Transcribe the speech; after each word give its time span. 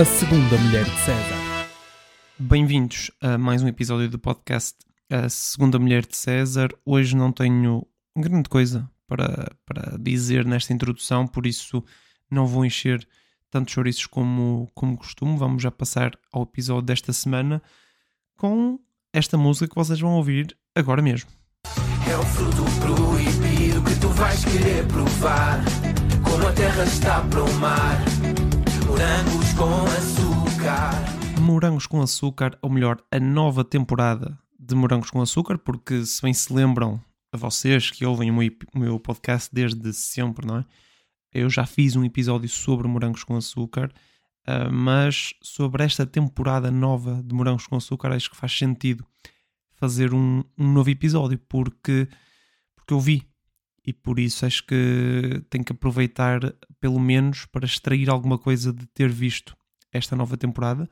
a 0.00 0.04
segunda 0.06 0.56
mulher 0.56 0.84
de 0.86 0.98
César. 1.00 1.68
Bem-vindos 2.38 3.10
a 3.20 3.36
mais 3.36 3.62
um 3.62 3.68
episódio 3.68 4.08
do 4.08 4.18
podcast 4.18 4.78
A 5.10 5.28
Segunda 5.28 5.78
Mulher 5.78 6.06
de 6.06 6.16
César. 6.16 6.70
Hoje 6.86 7.14
não 7.14 7.30
tenho 7.30 7.86
grande 8.16 8.48
coisa 8.48 8.88
para, 9.06 9.52
para 9.66 9.98
dizer 9.98 10.46
nesta 10.46 10.72
introdução, 10.72 11.26
por 11.26 11.46
isso 11.46 11.84
não 12.30 12.46
vou 12.46 12.64
encher 12.64 13.06
tantos 13.50 13.74
chouriços 13.74 14.06
como, 14.06 14.70
como 14.74 14.96
costumo. 14.96 15.36
Vamos 15.36 15.62
já 15.62 15.70
passar 15.70 16.12
ao 16.32 16.44
episódio 16.44 16.86
desta 16.86 17.12
semana 17.12 17.62
com 18.38 18.80
esta 19.12 19.36
música 19.36 19.68
que 19.68 19.74
vocês 19.76 20.00
vão 20.00 20.12
ouvir 20.12 20.56
agora 20.74 21.02
mesmo. 21.02 21.28
É 22.10 22.16
o 22.16 22.22
fruto 22.22 22.64
proibido 22.80 23.82
que 23.82 24.00
tu 24.00 24.08
vais 24.08 24.42
querer 24.46 24.86
provar. 24.86 25.60
Como 26.24 26.48
a 26.48 26.52
terra 26.52 26.84
está 26.84 27.20
para 27.20 27.44
o 27.44 27.54
mar. 27.56 28.09
Morangos 29.00 29.52
com 29.54 29.84
açúcar. 29.86 31.40
Morangos 31.40 31.86
com 31.86 32.02
Açúcar, 32.02 32.58
ou 32.60 32.68
melhor, 32.68 33.02
a 33.10 33.18
nova 33.18 33.64
temporada 33.64 34.38
de 34.58 34.74
Morangos 34.74 35.10
com 35.10 35.22
Açúcar, 35.22 35.56
porque 35.56 36.04
se 36.04 36.20
bem 36.20 36.34
se 36.34 36.52
lembram 36.52 37.02
a 37.32 37.38
vocês 37.38 37.90
que 37.90 38.04
ouvem 38.04 38.30
o 38.30 38.34
meu, 38.78 39.00
podcast 39.00 39.48
desde 39.50 39.90
sempre, 39.94 40.46
não 40.46 40.58
é? 40.58 40.66
Eu 41.32 41.48
já 41.48 41.64
fiz 41.64 41.96
um 41.96 42.04
episódio 42.04 42.46
sobre 42.46 42.86
Morangos 42.88 43.24
com 43.24 43.38
Açúcar, 43.38 43.90
uh, 44.46 44.70
mas 44.70 45.32
sobre 45.40 45.82
esta 45.82 46.04
temporada 46.04 46.70
nova 46.70 47.22
de 47.24 47.34
Morangos 47.34 47.66
com 47.66 47.76
Açúcar, 47.76 48.12
acho 48.12 48.28
que 48.28 48.36
faz 48.36 48.52
sentido 48.52 49.02
fazer 49.76 50.12
um, 50.12 50.44
um 50.58 50.72
novo 50.74 50.90
episódio, 50.90 51.38
porque, 51.48 52.06
porque 52.76 52.92
eu 52.92 53.00
vi 53.00 53.29
e 53.84 53.92
por 53.92 54.18
isso 54.18 54.44
acho 54.44 54.64
que 54.66 55.42
tenho 55.48 55.64
que 55.64 55.72
aproveitar 55.72 56.40
pelo 56.78 57.00
menos 57.00 57.46
para 57.46 57.64
extrair 57.64 58.10
alguma 58.10 58.38
coisa 58.38 58.72
de 58.72 58.86
ter 58.86 59.08
visto 59.08 59.56
esta 59.92 60.14
nova 60.14 60.36
temporada 60.36 60.88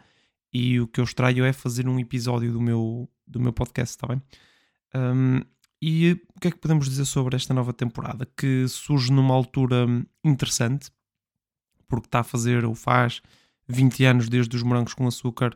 e 0.53 0.81
o 0.81 0.87
que 0.87 1.01
eu 1.01 1.05
extraio 1.05 1.45
é 1.45 1.53
fazer 1.53 1.87
um 1.89 1.99
episódio 1.99 2.53
do 2.53 2.61
meu, 2.61 3.09
do 3.27 3.41
meu 3.41 3.53
podcast, 3.53 3.97
está 3.97 4.07
bem? 4.07 4.23
Um, 4.95 5.43
e 5.81 6.13
o 6.35 6.41
que 6.41 6.49
é 6.49 6.51
que 6.51 6.59
podemos 6.59 6.89
dizer 6.89 7.05
sobre 7.05 7.37
esta 7.37 7.53
nova 7.53 7.73
temporada? 7.73 8.27
Que 8.37 8.67
surge 8.67 9.13
numa 9.13 9.35
altura 9.35 9.87
interessante, 10.25 10.91
porque 11.87 12.07
está 12.07 12.21
a 12.21 12.25
fazer 12.25 12.65
ou 12.65 12.75
faz 12.75 13.21
20 13.69 14.05
anos 14.05 14.29
desde 14.29 14.57
os 14.57 14.63
morangos 14.63 14.95
com 14.95 15.07
açúcar 15.07 15.55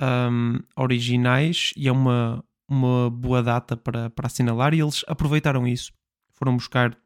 um, 0.00 0.60
originais 0.76 1.72
e 1.76 1.88
é 1.88 1.92
uma, 1.92 2.44
uma 2.68 3.10
boa 3.10 3.42
data 3.42 3.76
para, 3.76 4.08
para 4.10 4.28
assinalar 4.28 4.72
e 4.72 4.80
eles 4.80 5.04
aproveitaram 5.08 5.66
isso 5.66 5.92
foram 6.40 6.56
buscar 6.56 6.96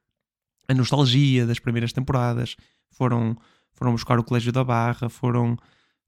a 0.68 0.74
nostalgia 0.74 1.44
das 1.44 1.58
primeiras 1.58 1.92
temporadas, 1.92 2.54
foram, 2.92 3.36
foram 3.72 3.90
buscar 3.90 4.16
o 4.16 4.22
Colégio 4.22 4.52
da 4.52 4.62
Barra, 4.62 5.08
foram, 5.08 5.58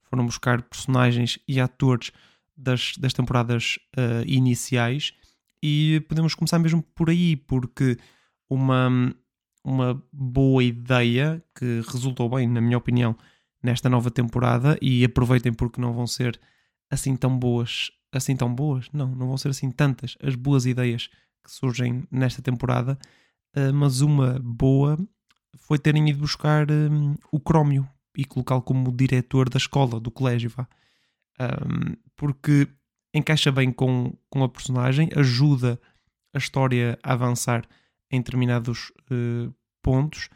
foram 0.05 0.25
buscar 0.25 0.63
personagens 0.63 1.37
e 1.49 1.61
atores 1.61 2.13
das, 2.57 2.97
das 2.97 3.13
temporadas 3.13 3.81
uh, 3.99 4.23
iniciais. 4.25 5.13
E 5.61 6.05
podemos 6.09 6.37
começar 6.37 6.61
mesmo 6.61 6.83
por 6.95 7.11
aí, 7.11 7.35
porque 7.35 7.99
uma, 8.49 9.13
uma 9.65 10.01
boa 10.13 10.63
ideia 10.63 11.43
que 11.53 11.83
resultou 11.91 12.29
bem, 12.29 12.47
na 12.47 12.61
minha 12.61 12.79
opinião, 12.79 13.17
nesta 13.61 13.89
nova 13.89 14.09
temporada 14.09 14.79
e 14.81 15.05
aproveitem 15.05 15.53
porque 15.53 15.81
não 15.81 15.93
vão 15.93 16.07
ser 16.07 16.41
assim 16.89 17.17
tão 17.17 17.37
boas, 17.37 17.91
assim 18.13 18.37
tão 18.37 18.55
boas, 18.55 18.89
não, 18.93 19.09
não 19.09 19.27
vão 19.27 19.37
ser 19.37 19.49
assim 19.49 19.69
tantas 19.73 20.17
as 20.23 20.37
boas 20.37 20.65
ideias 20.65 21.11
que 21.47 21.53
surgem 21.53 22.05
nesta 22.11 22.43
temporada, 22.43 22.99
uh, 23.57 23.73
mas 23.73 24.01
uma 24.01 24.41
boa 24.43 24.99
foi 25.59 25.79
terem 25.79 26.09
ido 26.09 26.21
buscar 26.21 26.71
um, 26.71 27.15
o 27.31 27.41
Crómio 27.41 27.89
e 28.17 28.25
colocá-lo 28.25 28.63
como 28.63 28.93
diretor 28.93 29.49
da 29.49 29.59
escola, 29.59 30.01
do 30.01 30.11
colégio, 30.11 30.51
vá. 30.51 30.69
Um, 31.41 31.97
porque 32.17 32.69
encaixa 33.15 33.53
bem 33.53 33.71
com, 33.73 34.17
com 34.31 34.43
a 34.43 34.49
personagem, 34.49 35.11
ajuda 35.15 35.81
a 36.35 36.39
história 36.39 36.99
a 37.03 37.13
avançar 37.13 37.67
em 38.11 38.21
determinados 38.21 38.91
uh, 39.11 39.55
pontos 39.83 40.29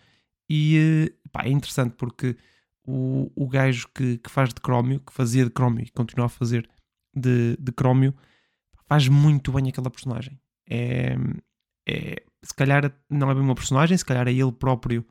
e 0.49 1.09
uh, 1.09 1.31
pá, 1.31 1.45
é 1.45 1.51
interessante 1.51 1.95
porque 1.97 2.37
o, 2.85 3.31
o 3.35 3.49
gajo 3.49 3.89
que, 3.95 4.19
que 4.19 4.31
faz 4.31 4.51
de 4.51 4.61
Crómio, 4.61 5.01
que 5.01 5.13
fazia 5.13 5.45
de 5.45 5.51
Crómio 5.51 5.85
e 5.85 5.91
continua 5.91 6.27
a 6.27 6.31
fazer 6.31 6.69
de, 7.15 7.57
de 7.59 7.73
Crómio, 7.73 8.15
faz 8.89 9.09
muito 9.09 9.53
bem 9.53 9.69
aquela 9.69 9.91
personagem 9.91 10.39
é, 10.71 11.17
é, 11.89 12.23
se 12.43 12.55
calhar 12.55 12.93
não 13.11 13.31
é 13.31 13.35
bem 13.35 13.43
uma 13.43 13.55
personagem, 13.55 13.99
se 13.99 14.05
calhar 14.05 14.27
é 14.29 14.33
ele 14.33 14.53
próprio 14.53 15.05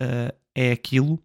uh, 0.00 0.34
é 0.54 0.72
aquilo, 0.72 1.22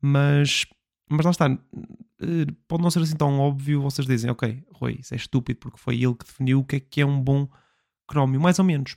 mas, 0.00 0.66
mas 1.08 1.24
lá 1.24 1.30
está, 1.30 1.50
uh, 1.50 2.52
pode 2.68 2.82
não 2.82 2.90
ser 2.90 3.00
assim 3.00 3.16
tão 3.16 3.40
óbvio, 3.40 3.80
vocês 3.80 4.06
dizem, 4.06 4.30
ok, 4.30 4.62
Rui, 4.72 4.98
isso 5.00 5.14
é 5.14 5.16
estúpido 5.16 5.58
porque 5.58 5.78
foi 5.78 5.96
ele 5.96 6.14
que 6.14 6.26
definiu 6.26 6.60
o 6.60 6.64
que 6.64 6.76
é 6.76 6.80
que 6.80 7.00
é 7.00 7.06
um 7.06 7.20
bom 7.20 7.48
crómio, 8.06 8.40
mais 8.40 8.58
ou 8.58 8.64
menos, 8.64 8.96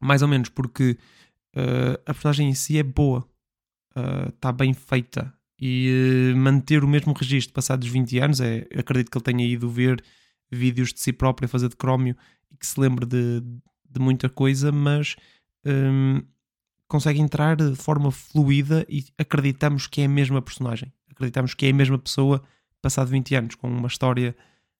mais 0.00 0.20
ou 0.20 0.28
menos, 0.28 0.50
porque 0.50 0.98
uh, 1.56 1.94
a 2.06 2.12
personagem 2.12 2.48
em 2.50 2.54
si 2.54 2.78
é 2.78 2.82
boa, 2.82 3.26
está 4.34 4.50
bem 4.50 4.74
feita 4.74 5.32
e 5.56 6.34
manter 6.36 6.82
o 6.82 6.88
mesmo 6.88 7.12
registro 7.12 7.54
passados 7.54 7.86
20 7.86 8.18
anos, 8.18 8.40
é, 8.40 8.66
acredito 8.76 9.08
que 9.08 9.16
ele 9.16 9.24
tenha 9.24 9.46
ido 9.46 9.70
ver 9.70 10.02
vídeos 10.50 10.92
de 10.92 11.00
si 11.00 11.12
próprio 11.12 11.46
a 11.46 11.48
fazer 11.48 11.68
de 11.68 11.76
crómio 11.76 12.16
e 12.50 12.56
que 12.56 12.66
se 12.66 12.78
lembre 12.80 13.06
de, 13.06 13.40
de 13.40 14.00
muita 14.00 14.28
coisa, 14.28 14.70
mas 14.70 15.16
um, 15.64 16.22
consegue 16.88 17.20
entrar 17.20 17.56
de 17.56 17.74
forma 17.74 18.10
fluida 18.10 18.86
e 18.88 19.04
acreditamos 19.18 19.86
que 19.86 20.02
é 20.02 20.04
a 20.04 20.08
mesma 20.08 20.40
personagem. 20.42 20.92
Acreditamos 21.10 21.54
que 21.54 21.66
é 21.66 21.70
a 21.70 21.74
mesma 21.74 21.98
pessoa 21.98 22.42
passado 22.80 23.08
20 23.08 23.34
anos, 23.34 23.54
com 23.54 23.68
uma 23.68 23.88
história 23.88 24.36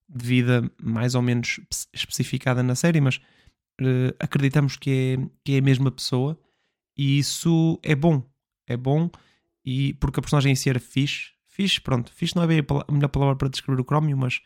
de 0.09 0.27
vida 0.27 0.71
mais 0.83 1.15
ou 1.15 1.23
menos 1.23 1.59
especificada 1.93 2.63
na 2.63 2.75
série, 2.75 3.01
mas 3.01 3.17
uh, 3.81 4.15
acreditamos 4.21 4.77
que 4.77 4.91
é, 4.91 5.29
que 5.43 5.55
é 5.55 5.59
a 5.59 5.63
mesma 5.63 5.91
pessoa 5.91 6.39
e 6.97 7.19
isso 7.19 7.79
é 7.83 7.95
bom. 7.95 8.23
É 8.67 8.77
bom 8.77 9.11
e 9.65 9.95
porque 9.95 10.21
a 10.21 10.23
personagem 10.23 10.53
em 10.53 10.57
si 10.57 10.69
era 10.69 10.79
fixe. 10.79 11.33
Fixe, 11.47 11.81
pronto. 11.81 12.13
Fixe 12.13 12.37
não 12.37 12.43
é 12.43 12.47
bem 12.47 12.61
a 12.87 12.93
melhor 12.93 13.09
palavra 13.09 13.37
para 13.37 13.49
descrever 13.49 13.81
o 13.81 13.85
Chromio, 13.85 14.17
mas 14.17 14.41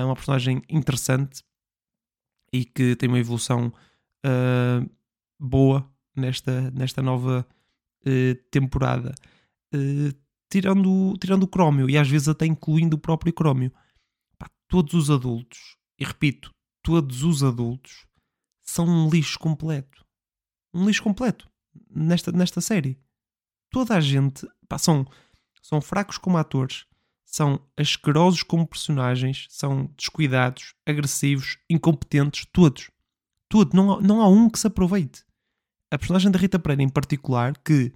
é 0.00 0.04
uma 0.04 0.14
personagem 0.14 0.62
interessante 0.68 1.42
e 2.52 2.64
que 2.64 2.96
tem 2.96 3.08
uma 3.08 3.18
evolução 3.18 3.72
uh, 4.24 4.90
boa 5.38 5.90
nesta, 6.14 6.70
nesta 6.70 7.02
nova 7.02 7.46
uh, 8.06 8.34
temporada. 8.50 9.14
Uh, 9.74 10.12
tirando, 10.50 11.14
tirando 11.18 11.44
o 11.44 11.48
Crómio 11.48 11.88
e 11.88 11.96
às 11.96 12.08
vezes 12.08 12.28
até 12.28 12.46
incluindo 12.46 12.96
o 12.96 13.00
próprio 13.00 13.32
Crómio. 13.32 13.72
Todos 14.68 14.94
os 14.94 15.10
adultos, 15.10 15.76
e 15.98 16.04
repito, 16.04 16.50
todos 16.82 17.22
os 17.22 17.44
adultos 17.44 18.06
são 18.62 18.86
um 18.86 19.10
lixo 19.10 19.38
completo. 19.38 20.02
Um 20.72 20.86
lixo 20.86 21.02
completo 21.02 21.46
nesta, 21.90 22.32
nesta 22.32 22.62
série. 22.62 22.98
Toda 23.70 23.94
a 23.94 24.00
gente 24.00 24.46
pá, 24.66 24.78
são, 24.78 25.06
são 25.60 25.80
fracos 25.82 26.16
como 26.16 26.38
atores, 26.38 26.86
são 27.32 27.66
asquerosos 27.78 28.42
como 28.42 28.66
personagens, 28.66 29.46
são 29.48 29.86
descuidados, 29.96 30.74
agressivos, 30.84 31.56
incompetentes, 31.68 32.46
todos. 32.52 32.90
Tudo. 33.48 33.74
Não, 33.74 34.00
não 34.02 34.20
há 34.20 34.28
um 34.28 34.50
que 34.50 34.58
se 34.58 34.66
aproveite. 34.66 35.24
A 35.90 35.96
personagem 35.96 36.30
da 36.30 36.38
Rita 36.38 36.58
Pereira, 36.58 36.82
em 36.82 36.90
particular, 36.90 37.56
que 37.56 37.90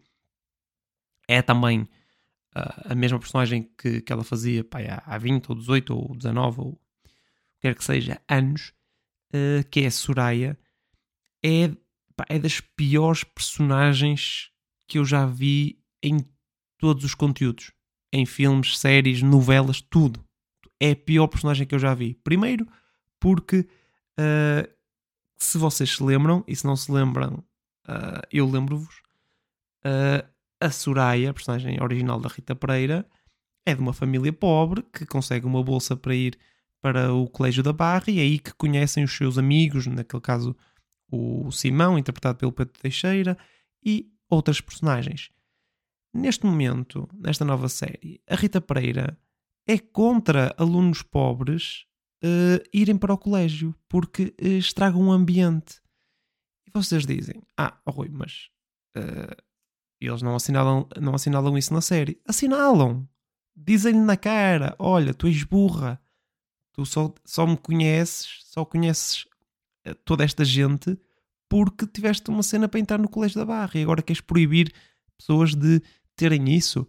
é 1.29 1.43
também 1.43 1.83
uh, 1.83 2.93
a 2.93 2.95
mesma 2.95 3.19
personagem 3.19 3.71
que, 3.77 4.01
que 4.01 4.11
ela 4.11 4.25
fazia 4.25 4.65
pá, 4.65 4.79
há 5.05 5.19
20 5.19 5.51
ou 5.51 5.57
18 5.57 5.95
ou 5.95 6.17
19 6.17 6.61
ou 6.61 6.81
quer 7.61 7.75
que 7.75 7.85
seja, 7.85 8.19
anos, 8.27 8.73
uh, 9.35 9.69
que 9.71 9.81
é 9.81 9.87
a 9.87 9.91
Soraya, 9.91 10.59
é, 11.45 11.69
pá, 12.17 12.25
é 12.31 12.39
das 12.39 12.59
piores 12.61 13.23
personagens 13.23 14.51
que 14.89 14.99
eu 14.99 15.05
já 15.05 15.27
vi 15.27 15.79
em 16.03 16.27
todos 16.79 17.05
os 17.05 17.15
conteúdos 17.15 17.76
em 18.17 18.25
filmes, 18.25 18.79
séries, 18.79 19.23
novelas, 19.23 19.81
tudo. 19.81 20.25
É 20.81 20.93
a 20.93 20.97
pior 20.97 21.27
personagem 21.27 21.67
que 21.67 21.75
eu 21.75 21.79
já 21.79 21.95
vi. 21.95 22.15
Primeiro, 22.25 22.67
porque 23.21 23.67
uh, 24.19 24.69
se 25.37 25.59
vocês 25.59 25.97
se 25.97 26.03
lembram, 26.03 26.43
e 26.49 26.57
se 26.57 26.67
não 26.67 26.77
se 26.77 26.91
lembram, 26.91 27.45
uh, 27.89 28.27
eu 28.33 28.49
lembro-vos, 28.49 29.03
uh, 29.85 30.27
a 30.61 30.71
Soraya, 30.71 31.31
a 31.31 31.35
personagem 31.35 31.83
original 31.83 32.19
da 32.19 32.29
Rita 32.29 32.55
Pereira, 32.55 33.07
é 33.67 33.75
de 33.75 33.81
uma 33.81 33.93
família 33.93 34.33
pobre 34.33 34.83
que 34.93 35.05
consegue 35.05 35.45
uma 35.45 35.63
bolsa 35.63 35.95
para 35.95 36.15
ir 36.15 36.39
para 36.81 37.13
o 37.13 37.29
Colégio 37.29 37.63
da 37.63 37.73
Barra 37.73 38.05
e 38.09 38.19
é 38.19 38.23
aí 38.23 38.39
que 38.39 38.55
conhecem 38.55 39.05
os 39.05 39.15
seus 39.15 39.37
amigos, 39.37 39.87
naquele 39.87 40.23
caso 40.23 40.57
o 41.11 41.51
Simão, 41.51 41.99
interpretado 41.99 42.39
pelo 42.39 42.53
Pedro 42.53 42.73
Teixeira, 42.81 43.37
e 43.85 44.11
outras 44.31 44.61
personagens. 44.61 45.31
Neste 46.17 46.47
momento, 46.47 47.09
nesta 47.15 47.45
nova 47.45 47.69
série, 47.69 48.21
a 48.29 48.35
Rita 48.35 48.61
Pereira 48.61 49.19
é 49.67 49.79
contra 49.79 50.55
alunos 50.57 51.03
pobres 51.03 51.85
uh, 52.25 52.63
irem 52.73 52.97
para 52.97 53.15
o 53.15 53.19
colégio 53.19 53.75
porque 53.89 54.35
uh, 54.41 54.47
estragam 54.47 55.09
o 55.09 55.13
ambiente. 55.13 55.81
E 56.67 56.71
vocês 56.73 57.05
dizem: 57.05 57.43
Ah, 57.57 57.79
oh 57.85 57.91
Rui, 57.91 58.09
mas 58.11 58.49
uh, 58.97 59.43
eles 60.01 60.23
não 60.23 60.35
assinalam, 60.35 60.89
não 61.01 61.15
assinalam 61.15 61.57
isso 61.57 61.73
na 61.73 61.81
série. 61.81 62.21
Assinalam! 62.27 63.07
dizem-lhe 63.57 63.99
na 63.99 64.17
cara: 64.17 64.77
Olha, 64.79 65.15
tu 65.15 65.27
és 65.27 65.43
burra, 65.45 66.01
tu 66.73 66.85
só, 66.85 67.13
só 67.25 67.47
me 67.47 67.57
conheces, 67.57 68.43
só 68.45 68.65
conheces 68.65 69.27
eh, 69.85 69.95
toda 70.05 70.25
esta 70.25 70.45
gente 70.45 70.99
porque 71.49 71.87
tiveste 71.87 72.29
uma 72.29 72.43
cena 72.43 72.69
para 72.69 72.81
entrar 72.81 72.99
no 72.99 73.09
colégio 73.09 73.39
da 73.39 73.47
barra 73.47 73.79
e 73.79 73.83
agora 73.83 74.03
queres 74.03 74.21
proibir 74.21 74.73
pessoas 75.17 75.55
de 75.55 75.81
terem 76.17 76.55
isso. 76.55 76.87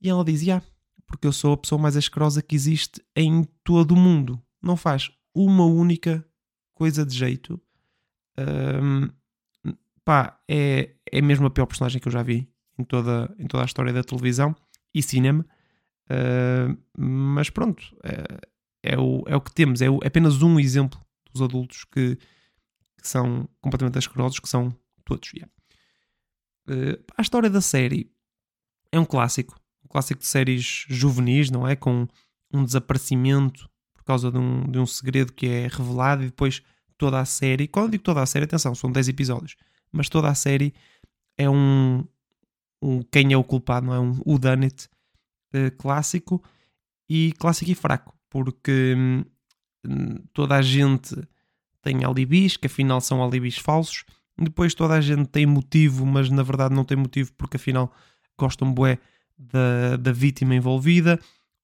E 0.00 0.08
ela 0.08 0.24
dizia: 0.24 0.58
ah, 0.58 0.62
porque 1.06 1.26
eu 1.26 1.32
sou 1.32 1.52
a 1.52 1.56
pessoa 1.56 1.80
mais 1.80 1.96
asquerosa 1.96 2.42
que 2.42 2.54
existe 2.54 3.02
em 3.14 3.44
todo 3.64 3.92
o 3.92 3.96
mundo. 3.96 4.40
Não 4.62 4.76
faz 4.76 5.10
uma 5.34 5.64
única 5.64 6.24
coisa 6.74 7.04
de 7.04 7.16
jeito. 7.16 7.60
Um, 8.38 9.08
pá, 10.04 10.40
é, 10.48 10.94
é 11.10 11.20
mesmo 11.20 11.46
a 11.46 11.50
pior 11.50 11.66
personagem 11.66 12.00
que 12.00 12.08
eu 12.08 12.12
já 12.12 12.22
vi 12.22 12.48
em 12.78 12.84
toda, 12.84 13.34
em 13.38 13.46
toda 13.46 13.62
a 13.62 13.66
história 13.66 13.92
da 13.92 14.02
televisão 14.02 14.54
e 14.94 15.02
cinema. 15.02 15.44
Uh, 16.06 16.76
mas 16.96 17.50
pronto, 17.50 17.82
é, 18.04 18.94
é, 18.94 18.98
o, 18.98 19.24
é 19.26 19.36
o 19.36 19.40
que 19.40 19.52
temos. 19.52 19.80
É, 19.80 19.90
o, 19.90 20.00
é 20.02 20.06
apenas 20.06 20.42
um 20.42 20.58
exemplo 20.58 21.00
dos 21.32 21.42
adultos 21.42 21.84
que, 21.84 22.16
que 22.16 23.08
são 23.08 23.48
completamente 23.60 23.98
asquerosos, 23.98 24.40
que 24.40 24.48
são 24.48 24.74
todos. 25.04 25.32
Yeah. 25.32 25.52
Uh, 26.68 27.02
a 27.16 27.22
história 27.22 27.50
da 27.50 27.60
série 27.60 28.12
é 28.92 28.98
um 28.98 29.04
clássico, 29.04 29.58
um 29.84 29.88
clássico 29.88 30.20
de 30.20 30.26
séries 30.26 30.84
juvenis, 30.88 31.50
não 31.50 31.66
é? 31.66 31.76
Com 31.76 32.06
um 32.52 32.64
desaparecimento 32.64 33.68
por 33.94 34.04
causa 34.04 34.30
de 34.30 34.38
um, 34.38 34.70
de 34.70 34.78
um 34.78 34.86
segredo 34.86 35.32
que 35.32 35.46
é 35.46 35.68
revelado 35.68 36.22
e 36.22 36.26
depois 36.26 36.62
toda 36.98 37.20
a 37.20 37.24
série. 37.24 37.68
Quando 37.68 37.86
eu 37.86 37.90
digo 37.92 38.04
toda 38.04 38.22
a 38.22 38.26
série, 38.26 38.44
atenção, 38.44 38.74
são 38.74 38.90
10 38.90 39.08
episódios, 39.08 39.56
mas 39.92 40.08
toda 40.08 40.28
a 40.28 40.34
série 40.34 40.74
é 41.38 41.48
um, 41.48 42.04
um 42.82 43.02
quem 43.02 43.32
é 43.32 43.36
o 43.36 43.44
culpado, 43.44 43.86
não 43.86 43.94
é? 43.94 44.00
Um 44.00 44.20
whodunit 44.26 44.88
uh, 45.54 45.70
clássico 45.78 46.42
e 47.08 47.32
clássico 47.38 47.70
e 47.70 47.74
fraco, 47.74 48.14
porque 48.28 48.94
hum, 48.96 50.16
toda 50.32 50.56
a 50.56 50.62
gente 50.62 51.16
tem 51.82 52.04
alibis, 52.04 52.56
que 52.56 52.66
afinal 52.66 53.00
são 53.00 53.22
alibis 53.22 53.56
falsos. 53.56 54.04
Depois 54.38 54.74
toda 54.74 54.94
a 54.94 55.00
gente 55.00 55.26
tem 55.26 55.46
motivo, 55.46 56.06
mas 56.06 56.30
na 56.30 56.42
verdade 56.42 56.74
não 56.74 56.84
tem 56.84 56.96
motivo 56.96 57.32
porque 57.34 57.56
afinal 57.56 57.92
gostam 58.40 58.72
bué 58.72 58.98
da, 59.38 59.96
da 59.96 60.12
vítima 60.12 60.54
envolvida. 60.54 61.18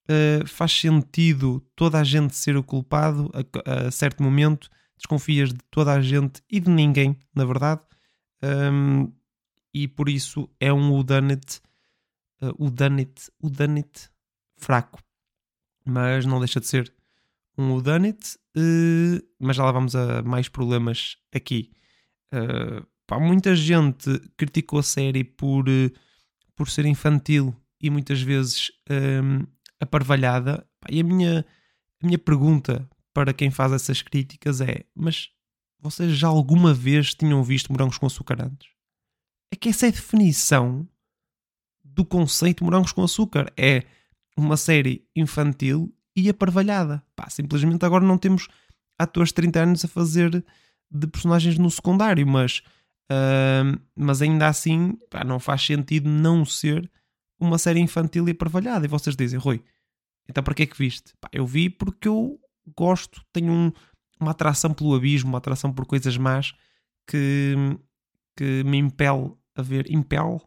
Uh, 0.08 0.46
faz 0.46 0.72
sentido 0.72 1.60
toda 1.74 1.98
a 1.98 2.04
gente 2.04 2.36
ser 2.36 2.56
o 2.56 2.62
culpado 2.62 3.30
a, 3.34 3.88
a, 3.88 3.90
certo 3.90 4.22
momento. 4.22 4.70
Desconfias 4.96 5.52
de 5.52 5.58
toda 5.70 5.92
a 5.92 6.00
gente 6.00 6.42
e 6.50 6.60
de 6.60 6.70
ninguém, 6.70 7.16
na 7.34 7.44
verdade. 7.44 7.80
Um, 8.42 9.12
e 9.74 9.86
por 9.88 10.08
isso 10.08 10.48
é 10.58 10.72
um 10.72 10.96
Udanit, 10.96 11.60
uh, 12.40 12.64
Udanit, 12.64 13.30
Udanit 13.42 14.08
fraco. 14.56 15.02
Mas 15.84 16.24
não 16.24 16.38
deixa 16.38 16.60
de 16.60 16.66
ser 16.66 16.92
um 17.58 17.74
Udanit. 17.74 18.38
Uh, 18.56 19.20
mas 19.38 19.56
já 19.56 19.64
lá 19.64 19.72
vamos 19.72 19.94
a 19.94 20.22
mais 20.22 20.48
problemas 20.48 21.18
aqui. 21.34 21.70
Uh, 22.32 22.86
pá, 23.06 23.18
muita 23.20 23.54
gente 23.54 24.18
criticou 24.36 24.78
a 24.78 24.82
série 24.82 25.24
por, 25.24 25.68
uh, 25.68 25.90
por 26.56 26.68
ser 26.68 26.86
infantil 26.86 27.54
e 27.80 27.90
muitas 27.90 28.20
vezes 28.20 28.72
um, 28.90 29.46
aparvalhada. 29.78 30.66
E 30.90 31.00
a 31.00 31.04
minha, 31.04 31.46
a 32.02 32.06
minha 32.06 32.18
pergunta 32.18 32.88
para 33.12 33.32
quem 33.32 33.50
faz 33.50 33.72
essas 33.72 34.02
críticas 34.02 34.60
é: 34.60 34.84
mas 34.94 35.28
vocês 35.78 36.16
já 36.16 36.28
alguma 36.28 36.74
vez 36.74 37.14
tinham 37.14 37.44
visto 37.44 37.70
morangos 37.70 37.98
com 37.98 38.06
açúcar 38.06 38.42
antes? 38.42 38.68
É 39.52 39.56
que 39.56 39.68
essa 39.68 39.86
é 39.86 39.90
a 39.90 39.92
definição 39.92 40.88
do 41.84 42.04
conceito 42.04 42.64
morangos 42.64 42.92
com 42.92 43.04
açúcar. 43.04 43.52
É 43.56 43.84
uma 44.36 44.56
série 44.56 45.06
infantil 45.14 45.94
e 46.14 46.28
aparvalhada. 46.28 47.02
Pá, 47.14 47.28
simplesmente 47.30 47.84
agora 47.84 48.04
não 48.04 48.18
temos 48.18 48.48
atores 48.98 49.28
de 49.28 49.34
30 49.34 49.60
anos 49.60 49.84
a 49.84 49.88
fazer 49.88 50.44
de 50.90 51.06
personagens 51.06 51.58
no 51.58 51.70
secundário, 51.70 52.26
mas, 52.26 52.62
uh, 53.10 53.80
mas 53.94 54.22
ainda 54.22 54.48
assim 54.48 54.98
pá, 55.10 55.24
não 55.24 55.38
faz 55.38 55.62
sentido 55.62 56.08
não 56.08 56.44
ser 56.44 56.90
uma 57.38 57.58
série 57.58 57.80
infantil 57.80 58.28
e 58.28 58.32
aparvalhada. 58.32 58.84
E 58.84 58.88
vocês 58.88 59.16
dizem, 59.16 59.38
Rui, 59.38 59.62
então 60.28 60.42
para 60.42 60.54
que 60.54 60.62
é 60.62 60.66
que 60.66 60.76
viste? 60.76 61.14
Pá, 61.20 61.28
eu 61.32 61.46
vi 61.46 61.68
porque 61.70 62.08
eu 62.08 62.38
gosto, 62.76 63.22
tenho 63.32 63.52
um, 63.52 63.72
uma 64.20 64.30
atração 64.32 64.72
pelo 64.72 64.94
abismo, 64.94 65.30
uma 65.30 65.38
atração 65.38 65.72
por 65.72 65.86
coisas 65.86 66.16
más 66.16 66.54
que, 67.06 67.54
que 68.36 68.64
me 68.64 68.78
impele 68.78 69.32
a 69.54 69.62
ver, 69.62 69.90
impele, 69.90 70.40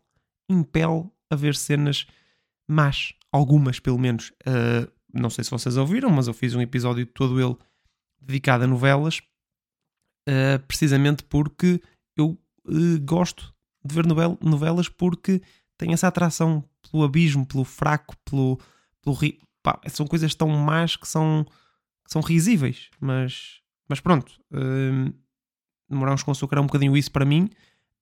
impele 0.50 1.10
a 1.30 1.36
ver 1.36 1.56
cenas 1.56 2.06
más, 2.68 3.14
algumas 3.32 3.80
pelo 3.80 3.98
menos. 3.98 4.32
Uh, 4.42 4.92
não 5.14 5.30
sei 5.30 5.44
se 5.44 5.52
vocês 5.52 5.78
ouviram, 5.78 6.10
mas 6.10 6.28
eu 6.28 6.34
fiz 6.34 6.54
um 6.54 6.62
episódio 6.62 7.06
todo 7.06 7.42
ele 7.42 7.56
dedicado 8.22 8.64
a 8.64 8.68
novelas, 8.68 9.20
uh, 10.28 10.60
precisamente 10.68 11.24
porque 11.24 11.82
eu 12.16 12.38
uh, 12.66 13.00
gosto 13.04 13.54
de 13.84 13.96
ver 13.96 14.06
novel 14.06 14.38
novelas 14.42 14.90
porque 14.90 15.42
tem 15.78 15.94
essa 15.94 16.08
atração 16.08 16.64
pelo 16.90 17.04
abismo, 17.04 17.46
pelo 17.46 17.64
fraco, 17.64 18.16
pelo. 18.26 18.60
pelo 19.02 19.16
ri... 19.16 19.40
Pá, 19.64 19.80
são 19.88 20.06
coisas 20.06 20.34
tão 20.36 20.48
más 20.50 20.96
que 20.96 21.08
são, 21.08 21.46
que 22.06 22.12
são 22.12 22.22
risíveis, 22.22 22.90
mas, 23.00 23.62
mas 23.88 24.00
pronto. 24.00 24.40
Uh, 24.52 25.14
Morangos 25.90 26.24
com 26.24 26.32
Açúcar 26.32 26.58
é 26.58 26.62
um 26.62 26.66
bocadinho 26.66 26.96
isso 26.96 27.12
para 27.12 27.26
mim, 27.26 27.50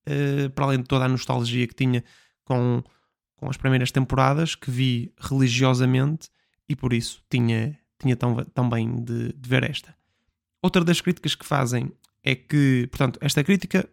uh, 0.07 0.49
para 0.51 0.65
além 0.65 0.79
de 0.79 0.85
toda 0.85 1.05
a 1.05 1.09
nostalgia 1.09 1.67
que 1.67 1.73
tinha 1.73 2.03
com, 2.43 2.83
com 3.37 3.49
as 3.49 3.57
primeiras 3.57 3.91
temporadas, 3.91 4.55
que 4.55 4.69
vi 4.69 5.13
religiosamente 5.19 6.29
e 6.69 6.75
por 6.75 6.93
isso 6.93 7.23
tinha, 7.29 7.77
tinha 7.99 8.15
tão, 8.15 8.35
tão 8.53 8.69
bem 8.69 9.03
de, 9.03 9.33
de 9.33 9.49
ver 9.49 9.63
esta. 9.63 9.95
Outra 10.61 10.83
das 10.83 11.01
críticas 11.01 11.33
que 11.33 11.45
fazem 11.45 11.91
é 12.23 12.35
que, 12.35 12.87
portanto, 12.91 13.17
esta 13.21 13.43
crítica 13.43 13.89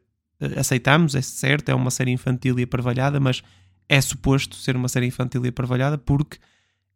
aceitamos, 0.57 1.15
é 1.15 1.23
certo, 1.23 1.69
é 1.69 1.75
uma 1.75 1.91
série 1.91 2.11
infantil 2.11 2.59
e 2.59 2.65
aparvalhada, 2.65 3.21
mas 3.21 3.43
é 3.89 4.01
suposto 4.01 4.57
ser 4.57 4.77
uma 4.77 4.89
série 4.89 5.07
infantil 5.07 5.45
e 5.45 5.49
aparvalhada 5.49 5.99
porque 5.99 6.39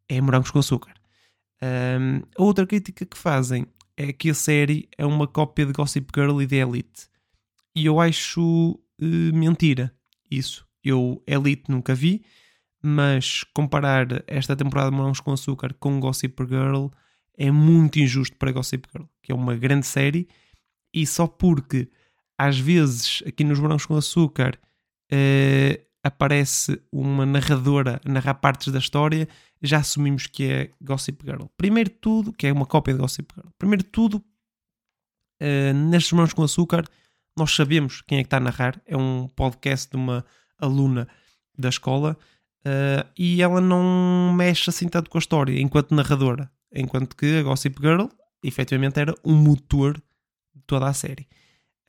é 0.09 0.21
morangos 0.21 0.51
com 0.51 0.59
açúcar. 0.59 0.95
Um, 1.63 2.23
a 2.37 2.43
outra 2.43 2.67
crítica 2.67 3.05
que 3.05 3.19
fazem 3.19 3.67
é 3.97 4.13
que 4.13 4.31
a 4.31 4.35
série 4.35 4.89
é 4.97 5.05
uma 5.05 5.27
cópia 5.27 5.67
de 5.67 5.73
Gossip 5.73 6.09
Girl 6.15 6.41
e 6.41 6.47
de 6.47 6.57
Elite. 6.57 7.09
E 7.75 7.87
eu 7.87 8.01
acho 8.01 8.73
uh, 8.73 9.35
mentira 9.35 9.93
isso. 10.31 10.67
Eu 10.83 11.23
Elite 11.27 11.65
nunca 11.69 11.95
vi, 11.95 12.25
mas 12.83 13.45
comparar 13.53 14.07
esta 14.27 14.55
temporada 14.55 14.91
de 14.91 14.97
Morangos 14.97 15.21
com 15.21 15.33
Açúcar 15.33 15.75
com 15.75 15.99
Gossip 15.99 16.35
Girl 16.47 16.87
é 17.37 17.51
muito 17.51 17.99
injusto 17.99 18.37
para 18.37 18.53
Gossip 18.53 18.89
Girl, 18.93 19.07
que 19.23 19.33
é 19.33 19.35
uma 19.35 19.57
grande 19.57 19.87
série, 19.87 20.29
e 20.93 21.07
só 21.07 21.27
porque 21.27 21.89
às 22.39 22.59
vezes 22.59 23.23
aqui 23.27 23.43
nos 23.43 23.59
Morangos 23.59 23.85
com 23.85 23.97
Açúcar 23.97 24.59
uh, 25.13 25.89
aparece 26.03 26.81
uma 26.93 27.27
narradora 27.27 28.01
a 28.05 28.09
narrar 28.09 28.35
partes 28.35 28.73
da 28.73 28.79
história, 28.79 29.29
já 29.61 29.79
assumimos 29.79 30.29
que 30.29 30.45
é 30.45 30.71
Gossip 30.81 31.25
Girl. 31.25 31.47
Primeiro 31.57 31.91
de 31.91 31.97
tudo, 31.97 32.33
que 32.33 32.47
é 32.47 32.53
uma 32.53 32.65
cópia 32.65 32.95
de 32.95 33.01
Gossip 33.01 33.35
Girl. 33.35 33.49
Primeiro 33.59 33.83
de 33.83 33.91
tudo, 33.91 34.25
uh, 35.43 35.75
nestes 35.75 36.13
Morangos 36.13 36.33
com 36.33 36.45
Açúcar, 36.45 36.85
nós 37.37 37.53
sabemos 37.55 38.03
quem 38.03 38.19
é 38.19 38.23
que 38.23 38.27
está 38.27 38.37
a 38.37 38.41
narrar. 38.41 38.81
É 38.87 38.97
um 38.97 39.29
podcast 39.29 39.91
de 39.91 39.97
uma 39.97 40.25
aluna 40.59 41.09
da 41.57 41.69
escola 41.69 42.17
uh, 42.61 43.09
e 43.19 43.43
ela 43.43 43.61
não 43.61 44.33
mexe 44.33 44.71
assim 44.71 44.89
tanto 44.89 45.11
com 45.11 45.19
a 45.19 45.21
história 45.21 45.61
enquanto 45.61 45.95
narradora. 45.95 46.51
Enquanto 46.73 47.17
que 47.17 47.39
a 47.39 47.43
Gossip 47.43 47.81
Girl, 47.81 48.07
efetivamente, 48.43 49.01
era 49.01 49.15
um 49.25 49.35
motor 49.35 49.95
de 50.55 50.63
toda 50.67 50.87
a 50.87 50.93
série. 50.93 51.27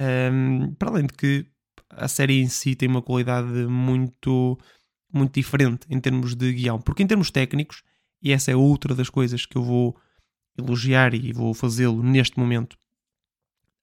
Um, 0.02 0.74
para 0.76 0.90
além 0.90 1.06
de 1.06 1.14
que 1.14 1.46
a 1.90 2.08
série 2.08 2.42
em 2.42 2.48
si 2.48 2.76
tem 2.76 2.88
uma 2.88 3.02
qualidade 3.02 3.48
muito, 3.68 4.58
muito 5.14 5.34
diferente 5.34 5.86
em 5.90 6.00
termos 6.00 6.36
de 6.36 6.54
guião. 6.54 6.80
Porque 6.80 7.04
em 7.04 7.08
termos 7.08 7.32
técnicos, 7.32 7.84
e 8.22 8.32
essa 8.32 8.52
é 8.52 8.56
outra 8.56 8.96
das 8.96 9.10
coisas 9.10 9.46
que 9.46 9.58
eu 9.58 9.64
vou 9.64 9.98
elogiar 10.58 11.14
e 11.14 11.34
vou 11.34 11.54
fazê-lo 11.54 12.04
neste 12.04 12.38
momento 12.38 12.78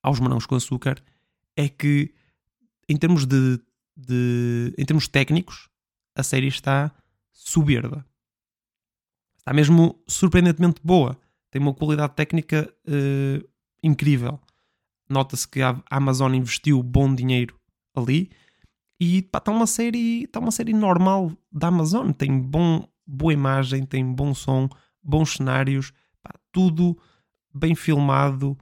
aos 0.01 0.19
Morangos 0.19 0.45
com 0.45 0.55
Açúcar, 0.55 1.03
é 1.55 1.67
que 1.67 2.13
em 2.87 2.95
termos 2.95 3.25
de, 3.25 3.59
de 3.95 4.73
em 4.77 4.85
termos 4.85 5.07
técnicos, 5.07 5.69
a 6.15 6.23
série 6.23 6.47
está 6.47 6.91
soberba. 7.31 8.05
Está 9.37 9.53
mesmo 9.53 10.01
surpreendentemente 10.07 10.81
boa. 10.83 11.17
Tem 11.51 11.61
uma 11.61 11.73
qualidade 11.73 12.13
técnica 12.15 12.73
uh, 12.87 13.47
incrível. 13.83 14.39
Nota-se 15.09 15.47
que 15.47 15.61
a 15.61 15.81
Amazon 15.89 16.33
investiu 16.33 16.81
bom 16.83 17.13
dinheiro 17.13 17.59
ali. 17.95 18.29
E 18.99 19.19
está 19.19 19.51
uma 19.51 19.67
série, 19.67 20.23
está 20.23 20.39
uma 20.39 20.51
série 20.51 20.73
normal 20.73 21.31
da 21.51 21.67
Amazon. 21.67 22.11
Tem 22.11 22.39
bom, 22.39 22.87
boa 23.05 23.33
imagem, 23.33 23.85
tem 23.85 24.05
bom 24.11 24.33
som, 24.33 24.67
bons 25.03 25.33
cenários, 25.33 25.93
pá, 26.21 26.31
tudo 26.51 26.97
bem 27.53 27.75
filmado, 27.75 28.57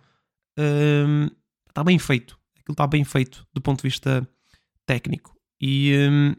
um, 0.58 1.28
está 1.68 1.84
bem 1.84 1.98
feito. 1.98 2.40
Aquilo 2.60 2.74
está 2.74 2.88
bem 2.88 3.04
feito 3.04 3.48
do 3.54 3.62
ponto 3.62 3.82
de 3.82 3.88
vista 3.88 4.28
técnico. 4.86 5.36
E, 5.60 5.94
um, 6.10 6.36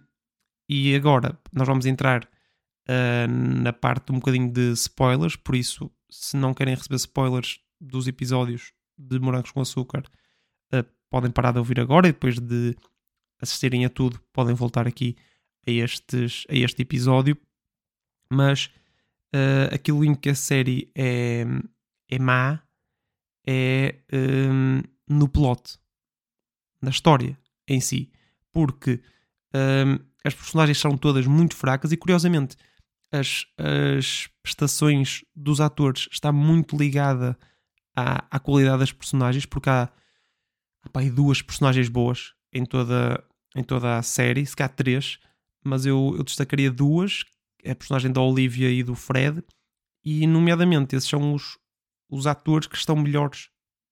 e 0.68 0.94
agora 0.94 1.38
nós 1.52 1.66
vamos 1.66 1.86
entrar 1.86 2.24
uh, 2.24 3.28
na 3.28 3.72
parte 3.72 4.12
um 4.12 4.16
bocadinho 4.16 4.50
de 4.50 4.72
spoilers, 4.72 5.36
por 5.36 5.54
isso, 5.54 5.90
se 6.10 6.36
não 6.36 6.54
querem 6.54 6.74
receber 6.74 6.96
spoilers 6.96 7.60
dos 7.80 8.06
episódios 8.06 8.72
de 8.98 9.18
Morangos 9.18 9.50
com 9.50 9.60
Açúcar, 9.60 10.02
uh, 10.72 10.84
podem 11.10 11.30
parar 11.30 11.52
de 11.52 11.58
ouvir 11.58 11.80
agora 11.80 12.08
e 12.08 12.12
depois 12.12 12.38
de 12.38 12.76
assistirem 13.40 13.84
a 13.84 13.90
tudo, 13.90 14.20
podem 14.32 14.54
voltar 14.54 14.86
aqui 14.86 15.16
a, 15.66 15.70
estes, 15.70 16.44
a 16.48 16.54
este 16.54 16.82
episódio. 16.82 17.36
Mas 18.30 18.66
uh, 19.34 19.74
aquilo 19.74 20.04
em 20.04 20.14
que 20.14 20.30
a 20.30 20.34
série 20.34 20.90
é, 20.94 21.44
é 22.08 22.18
má 22.18 22.62
é 23.46 24.00
um, 24.12 24.82
no 25.08 25.28
plot, 25.28 25.78
na 26.82 26.90
história 26.90 27.38
em 27.68 27.80
si, 27.80 28.10
porque 28.52 29.00
um, 29.54 30.04
as 30.24 30.34
personagens 30.34 30.78
são 30.78 30.96
todas 30.98 31.26
muito 31.26 31.54
fracas 31.54 31.92
e 31.92 31.96
curiosamente 31.96 32.56
as, 33.12 33.46
as 33.56 34.28
prestações 34.42 35.24
dos 35.34 35.60
atores 35.60 36.08
está 36.10 36.32
muito 36.32 36.76
ligada 36.76 37.38
à, 37.96 38.26
à 38.30 38.38
qualidade 38.38 38.80
das 38.80 38.92
personagens, 38.92 39.46
porque 39.46 39.70
há, 39.70 39.90
duas 41.12 41.42
personagens 41.42 41.88
boas 41.88 42.34
em 42.52 42.64
toda, 42.64 43.24
em 43.56 43.64
toda 43.64 43.98
a 43.98 44.02
série, 44.02 44.44
se 44.44 44.54
cá 44.54 44.68
três, 44.68 45.18
mas 45.64 45.86
eu, 45.86 46.14
eu 46.16 46.22
destacaria 46.22 46.70
duas, 46.70 47.24
a 47.66 47.74
personagem 47.74 48.12
da 48.12 48.20
Olivia 48.20 48.70
e 48.70 48.82
do 48.82 48.94
Fred, 48.94 49.42
e 50.04 50.26
nomeadamente 50.26 50.94
esses 50.94 51.08
são 51.08 51.34
os, 51.34 51.58
os 52.08 52.26
atores 52.26 52.68
que 52.68 52.76
estão 52.76 52.94
melhores, 52.94 53.48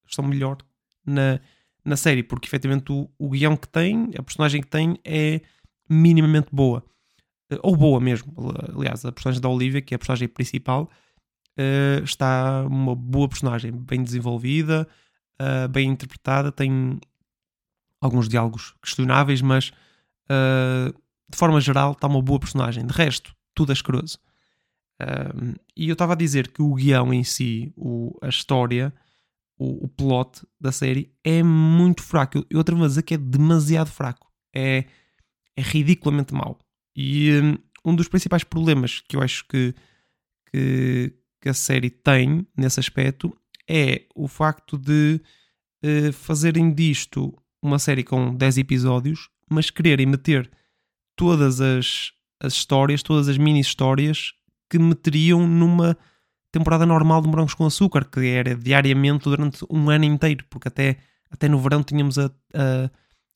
estão 0.06 0.24
melhor 0.24 0.58
na, 1.04 1.40
na 1.84 1.96
série, 1.96 2.22
porque 2.22 2.46
efetivamente 2.46 2.92
o, 2.92 3.10
o 3.18 3.30
guião 3.30 3.56
que 3.56 3.68
tem, 3.68 4.10
a 4.16 4.22
personagem 4.22 4.60
que 4.60 4.68
tem 4.68 4.98
é 5.04 5.40
minimamente 5.88 6.48
boa. 6.52 6.84
Eh, 7.50 7.58
ou 7.62 7.76
boa 7.76 8.00
mesmo. 8.00 8.32
Aliás, 8.76 9.04
a 9.04 9.12
personagem 9.12 9.40
da 9.40 9.48
Olivia, 9.48 9.82
que 9.82 9.94
é 9.94 9.96
a 9.96 9.98
personagem 9.98 10.28
principal, 10.28 10.90
uh, 11.58 12.04
está 12.04 12.64
uma 12.66 12.94
boa 12.94 13.28
personagem, 13.28 13.72
bem 13.72 14.02
desenvolvida, 14.02 14.88
uh, 15.40 15.68
bem 15.68 15.88
interpretada, 15.88 16.52
tem 16.52 16.98
alguns 18.00 18.28
diálogos 18.28 18.74
questionáveis, 18.82 19.40
mas 19.40 19.70
uh, 20.30 20.92
de 21.28 21.36
forma 21.36 21.60
geral 21.60 21.92
está 21.92 22.06
uma 22.06 22.22
boa 22.22 22.38
personagem. 22.38 22.86
De 22.86 22.92
resto, 22.92 23.34
tudo 23.54 23.72
asqueroso. 23.72 24.18
Uh, 25.00 25.58
e 25.76 25.88
eu 25.88 25.94
estava 25.94 26.12
a 26.12 26.16
dizer 26.16 26.48
que 26.48 26.62
o 26.62 26.74
guião 26.74 27.12
em 27.12 27.24
si, 27.24 27.72
o, 27.76 28.16
a 28.22 28.28
história, 28.28 28.92
o, 29.58 29.84
o 29.84 29.88
plot 29.88 30.46
da 30.60 30.70
série 30.70 31.12
é 31.22 31.42
muito 31.42 32.02
fraco. 32.02 32.38
Eu, 32.38 32.46
eu 32.50 32.60
atrevo 32.60 32.84
a 32.84 32.88
dizer 32.88 33.02
que 33.02 33.14
é 33.14 33.18
demasiado 33.18 33.90
fraco. 33.90 34.30
É, 34.54 34.84
é 35.56 35.62
ridiculamente 35.62 36.32
mau. 36.32 36.58
E 36.94 37.32
um, 37.40 37.90
um 37.92 37.96
dos 37.96 38.08
principais 38.08 38.44
problemas 38.44 39.00
que 39.00 39.16
eu 39.16 39.22
acho 39.22 39.46
que, 39.48 39.74
que, 40.50 41.12
que, 41.44 41.48
a 41.50 41.54
série 41.54 41.90
tem 41.90 42.46
nesse 42.56 42.80
aspecto 42.80 43.36
é 43.68 44.06
o 44.14 44.26
facto 44.26 44.78
de 44.78 45.20
uh, 45.84 46.12
fazerem 46.12 46.72
disto 46.72 47.36
uma 47.62 47.78
série 47.78 48.02
com 48.02 48.34
10 48.34 48.58
episódios, 48.58 49.28
mas 49.50 49.70
quererem 49.70 50.06
meter 50.06 50.50
todas 51.16 51.60
as, 51.60 52.12
as 52.40 52.54
histórias, 52.54 53.02
todas 53.02 53.28
as 53.28 53.38
mini 53.38 53.60
histórias 53.60 54.32
que 54.68 54.78
meteriam 54.78 55.46
numa 55.46 55.96
temporada 56.50 56.86
normal 56.86 57.20
de 57.20 57.28
Morangos 57.28 57.54
com 57.54 57.66
Açúcar, 57.66 58.04
que 58.04 58.26
era 58.26 58.54
diariamente 58.54 59.24
durante 59.24 59.64
um 59.70 59.90
ano 59.90 60.04
inteiro, 60.04 60.44
porque 60.48 60.68
até, 60.68 60.98
até 61.30 61.48
no 61.48 61.58
verão 61.58 61.82
tínhamos 61.82 62.18
a, 62.18 62.26
a 62.54 62.90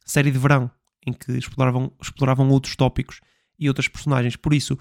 série 0.05 0.31
de 0.31 0.39
verão, 0.39 0.71
em 1.07 1.13
que 1.13 1.33
exploravam, 1.33 1.93
exploravam 2.01 2.49
outros 2.51 2.77
tópicos 2.77 3.21
e 3.59 3.69
outras 3.69 3.89
personagens. 3.89 4.37
Por 4.37 4.55
isso, 4.55 4.79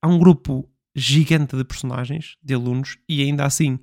há 0.00 0.08
um 0.08 0.18
grupo 0.18 0.68
gigante 0.94 1.56
de 1.56 1.64
personagens, 1.64 2.36
de 2.42 2.54
alunos, 2.54 2.98
e 3.08 3.22
ainda 3.22 3.44
assim 3.44 3.78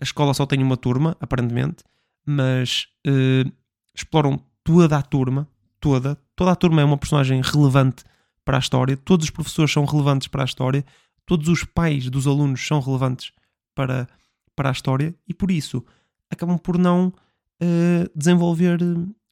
a 0.00 0.04
escola 0.04 0.32
só 0.32 0.46
tem 0.46 0.62
uma 0.62 0.76
turma, 0.76 1.16
aparentemente, 1.20 1.84
mas 2.24 2.86
uh, 3.06 3.52
exploram 3.94 4.42
toda 4.64 4.96
a 4.96 5.02
turma, 5.02 5.46
toda, 5.78 6.16
toda 6.34 6.52
a 6.52 6.56
turma 6.56 6.80
é 6.80 6.84
uma 6.84 6.96
personagem 6.96 7.40
relevante 7.42 8.02
para 8.44 8.56
a 8.56 8.60
história, 8.60 8.96
todos 8.96 9.24
os 9.24 9.30
professores 9.30 9.70
são 9.70 9.84
relevantes 9.84 10.28
para 10.28 10.42
a 10.42 10.44
história, 10.46 10.84
todos 11.26 11.48
os 11.48 11.64
pais 11.64 12.08
dos 12.08 12.26
alunos 12.26 12.66
são 12.66 12.80
relevantes 12.80 13.32
para, 13.74 14.08
para 14.56 14.70
a 14.70 14.72
história, 14.72 15.14
e 15.28 15.34
por 15.34 15.50
isso 15.50 15.84
acabam 16.30 16.58
por 16.58 16.78
não 16.78 17.08
uh, 17.08 18.10
desenvolver 18.16 18.78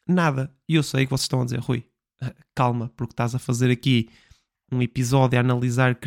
nada. 0.07 0.53
E 0.69 0.75
eu 0.75 0.83
sei 0.83 1.07
que 1.07 1.11
vocês 1.11 1.25
estão 1.25 1.41
a 1.41 1.45
dizer, 1.45 1.61
Rui, 1.61 1.85
calma, 2.55 2.93
porque 2.95 3.13
estás 3.13 3.35
a 3.35 3.39
fazer 3.39 3.71
aqui 3.71 4.11
um 4.71 4.83
episódio 4.83 5.39
a 5.39 5.41
analisar 5.41 5.99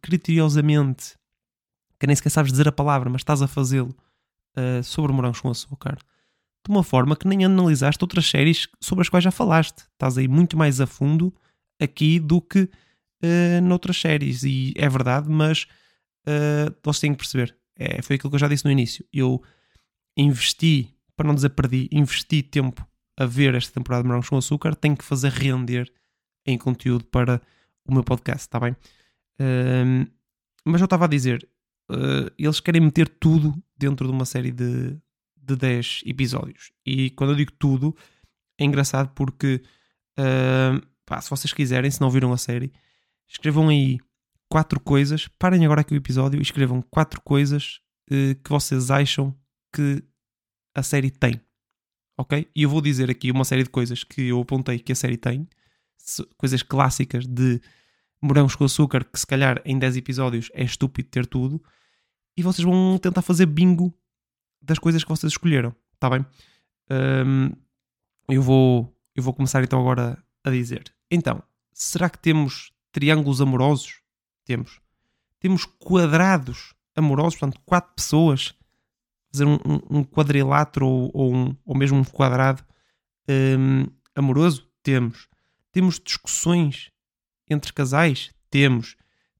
criteriosamente, 0.00 1.16
que 1.98 2.06
nem 2.06 2.14
sequer 2.14 2.30
sabes 2.30 2.52
dizer 2.52 2.68
a 2.68 2.72
palavra, 2.72 3.10
mas 3.10 3.20
estás 3.20 3.42
a 3.42 3.48
fazê-lo 3.48 3.94
uh, 4.56 4.82
sobre 4.82 5.12
morangos 5.12 5.40
com 5.40 5.50
açúcar, 5.50 5.96
de 6.64 6.70
uma 6.70 6.82
forma 6.82 7.16
que 7.16 7.26
nem 7.26 7.44
analisaste 7.44 8.02
outras 8.02 8.26
séries 8.26 8.68
sobre 8.80 9.02
as 9.02 9.08
quais 9.08 9.24
já 9.24 9.30
falaste. 9.30 9.84
Estás 9.92 10.16
aí 10.16 10.28
muito 10.28 10.56
mais 10.56 10.80
a 10.80 10.86
fundo 10.86 11.34
aqui 11.80 12.18
do 12.18 12.40
que 12.40 12.62
uh, 12.62 13.60
noutras 13.62 13.98
séries, 13.98 14.44
e 14.44 14.72
é 14.76 14.88
verdade, 14.88 15.28
mas 15.28 15.66
uh, 16.26 16.74
vocês 16.82 17.00
têm 17.00 17.12
que 17.12 17.18
perceber. 17.18 17.56
É, 17.76 18.00
foi 18.02 18.16
aquilo 18.16 18.30
que 18.30 18.36
eu 18.36 18.40
já 18.40 18.48
disse 18.48 18.64
no 18.64 18.70
início. 18.70 19.04
Eu 19.12 19.42
investi, 20.16 20.94
para 21.16 21.26
não 21.26 21.34
dizer 21.34 21.50
perdi, 21.50 21.88
investi 21.90 22.42
tempo 22.42 22.86
a 23.16 23.26
ver 23.26 23.54
esta 23.54 23.72
temporada 23.72 24.02
de 24.02 24.08
Morangos 24.08 24.28
com 24.28 24.36
Açúcar, 24.36 24.74
tenho 24.74 24.96
que 24.96 25.04
fazer 25.04 25.30
render 25.30 25.92
em 26.46 26.58
conteúdo 26.58 27.04
para 27.06 27.40
o 27.86 27.92
meu 27.92 28.04
podcast, 28.04 28.42
está 28.42 28.58
bem? 28.60 28.76
Mas 30.64 30.80
eu 30.80 30.86
estava 30.86 31.04
a 31.04 31.08
dizer, 31.08 31.46
uh, 31.90 32.30
eles 32.38 32.60
querem 32.60 32.80
meter 32.80 33.08
tudo 33.08 33.54
dentro 33.76 34.06
de 34.06 34.12
uma 34.12 34.24
série 34.24 34.50
de, 34.50 34.96
de 35.36 35.56
10 35.56 36.02
episódios. 36.06 36.72
E 36.86 37.10
quando 37.10 37.30
eu 37.30 37.36
digo 37.36 37.52
tudo, 37.52 37.94
é 38.58 38.64
engraçado 38.64 39.10
porque, 39.14 39.62
uh, 40.18 40.86
pá, 41.04 41.20
se 41.20 41.28
vocês 41.28 41.52
quiserem, 41.52 41.90
se 41.90 42.00
não 42.00 42.10
viram 42.10 42.32
a 42.32 42.38
série, 42.38 42.72
escrevam 43.28 43.68
aí 43.68 43.98
quatro 44.48 44.80
coisas, 44.80 45.28
parem 45.38 45.64
agora 45.64 45.82
aqui 45.82 45.94
o 45.94 45.96
episódio 45.96 46.38
e 46.38 46.42
escrevam 46.42 46.80
quatro 46.82 47.20
coisas 47.20 47.80
uh, 48.10 48.34
que 48.42 48.50
vocês 48.50 48.90
acham 48.90 49.36
que 49.72 50.02
a 50.74 50.82
série 50.82 51.10
tem 51.10 51.40
ok? 52.16 52.48
E 52.54 52.62
eu 52.62 52.68
vou 52.68 52.80
dizer 52.80 53.10
aqui 53.10 53.30
uma 53.30 53.44
série 53.44 53.64
de 53.64 53.70
coisas 53.70 54.04
que 54.04 54.28
eu 54.28 54.40
apontei 54.40 54.78
que 54.78 54.92
a 54.92 54.96
série 54.96 55.16
tem, 55.16 55.48
coisas 56.36 56.62
clássicas 56.62 57.26
de 57.26 57.60
morangos 58.20 58.56
com 58.56 58.64
açúcar, 58.64 59.04
que 59.04 59.18
se 59.18 59.26
calhar 59.26 59.60
em 59.64 59.78
10 59.78 59.96
episódios 59.96 60.50
é 60.54 60.64
estúpido 60.64 61.08
ter 61.08 61.26
tudo, 61.26 61.62
e 62.36 62.42
vocês 62.42 62.64
vão 62.64 62.98
tentar 62.98 63.22
fazer 63.22 63.46
bingo 63.46 63.94
das 64.60 64.78
coisas 64.78 65.04
que 65.04 65.10
vocês 65.10 65.32
escolheram, 65.32 65.74
tá 65.98 66.08
bem? 66.10 66.24
Um, 66.90 67.50
eu, 68.28 68.42
vou, 68.42 68.96
eu 69.14 69.22
vou 69.22 69.34
começar 69.34 69.62
então 69.62 69.78
agora 69.80 70.22
a 70.42 70.50
dizer. 70.50 70.92
Então, 71.10 71.42
será 71.72 72.08
que 72.08 72.18
temos 72.18 72.72
triângulos 72.90 73.40
amorosos? 73.40 74.00
Temos. 74.44 74.80
Temos 75.38 75.64
quadrados 75.64 76.74
amorosos, 76.96 77.38
portanto, 77.38 77.60
quatro 77.64 77.94
pessoas 77.94 78.54
fazer 79.30 79.46
um, 79.46 79.58
um, 79.90 80.04
quadrilátero 80.04 80.86
ou, 80.86 81.10
ou, 81.12 81.34
um, 81.34 81.56
ou 81.64 81.76
mesmo 81.76 81.98
um 81.98 82.04
quadrado 82.04 82.64
um, 83.28 83.86
amoroso? 84.14 84.68
Temos. 84.82 85.28
Temos 85.74 85.98
discussões 85.98 86.92
entre 87.50 87.72
casais? 87.72 88.30
Temos. 88.48 88.94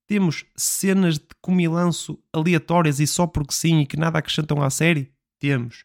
Temos 0.04 0.44
cenas 0.56 1.14
de 1.14 1.28
comilanço 1.40 2.18
aleatórias 2.32 2.98
e 2.98 3.06
só 3.06 3.24
porque 3.24 3.54
sim 3.54 3.82
e 3.82 3.86
que 3.86 3.96
nada 3.96 4.18
acrescentam 4.18 4.60
à 4.60 4.68
série? 4.68 5.12
Temos. 5.38 5.84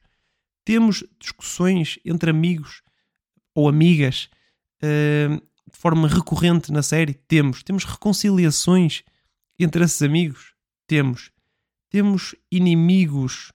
Temos 0.65 1.03
discussões 1.19 1.99
entre 2.03 2.31
amigos 2.31 2.81
ou 3.53 3.69
amigas 3.69 4.27
uh, 4.81 5.35
de 5.71 5.77
forma 5.77 6.07
recorrente 6.07 6.71
na 6.71 6.81
série? 6.81 7.13
Temos. 7.13 7.61
Temos 7.61 7.85
reconciliações 7.85 9.03
entre 9.59 9.83
esses 9.83 10.01
amigos? 10.01 10.55
Temos. 10.87 11.29
Temos 11.91 12.33
inimigos 12.51 13.51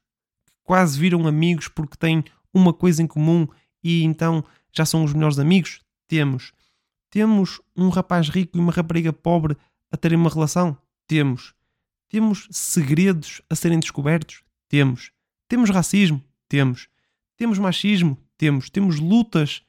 quase 0.63 0.97
viram 0.97 1.27
amigos 1.27 1.67
porque 1.67 1.97
têm 1.97 2.23
uma 2.53 2.73
coisa 2.73 3.03
em 3.03 3.07
comum 3.09 3.49
e 3.83 4.05
então 4.05 4.45
já 4.73 4.87
são 4.87 5.03
os 5.03 5.13
melhores 5.13 5.41
amigos? 5.41 5.81
Temos. 6.07 6.53
Temos 7.15 7.61
um 7.77 7.91
rapaz 7.91 8.29
rico 8.29 8.59
e 8.59 8.61
uma 8.61 8.73
rapariga 8.73 9.13
pobre 9.13 9.57
a 9.89 9.97
terem 9.97 10.19
uma 10.19 10.29
relação? 10.29 10.77
Temos. 11.07 11.55
Temos 12.09 12.49
segredos 12.51 13.41
a 13.49 13.55
serem 13.55 13.79
descobertos? 13.79 14.43
Temos. 14.69 15.13
Temos 15.47 15.71
racismo? 15.71 16.21
Temos. 16.49 16.89
Temos 17.37 17.57
machismo? 17.61 18.19
Temos. 18.37 18.69
Temos 18.69 18.99
lutas 18.99 19.63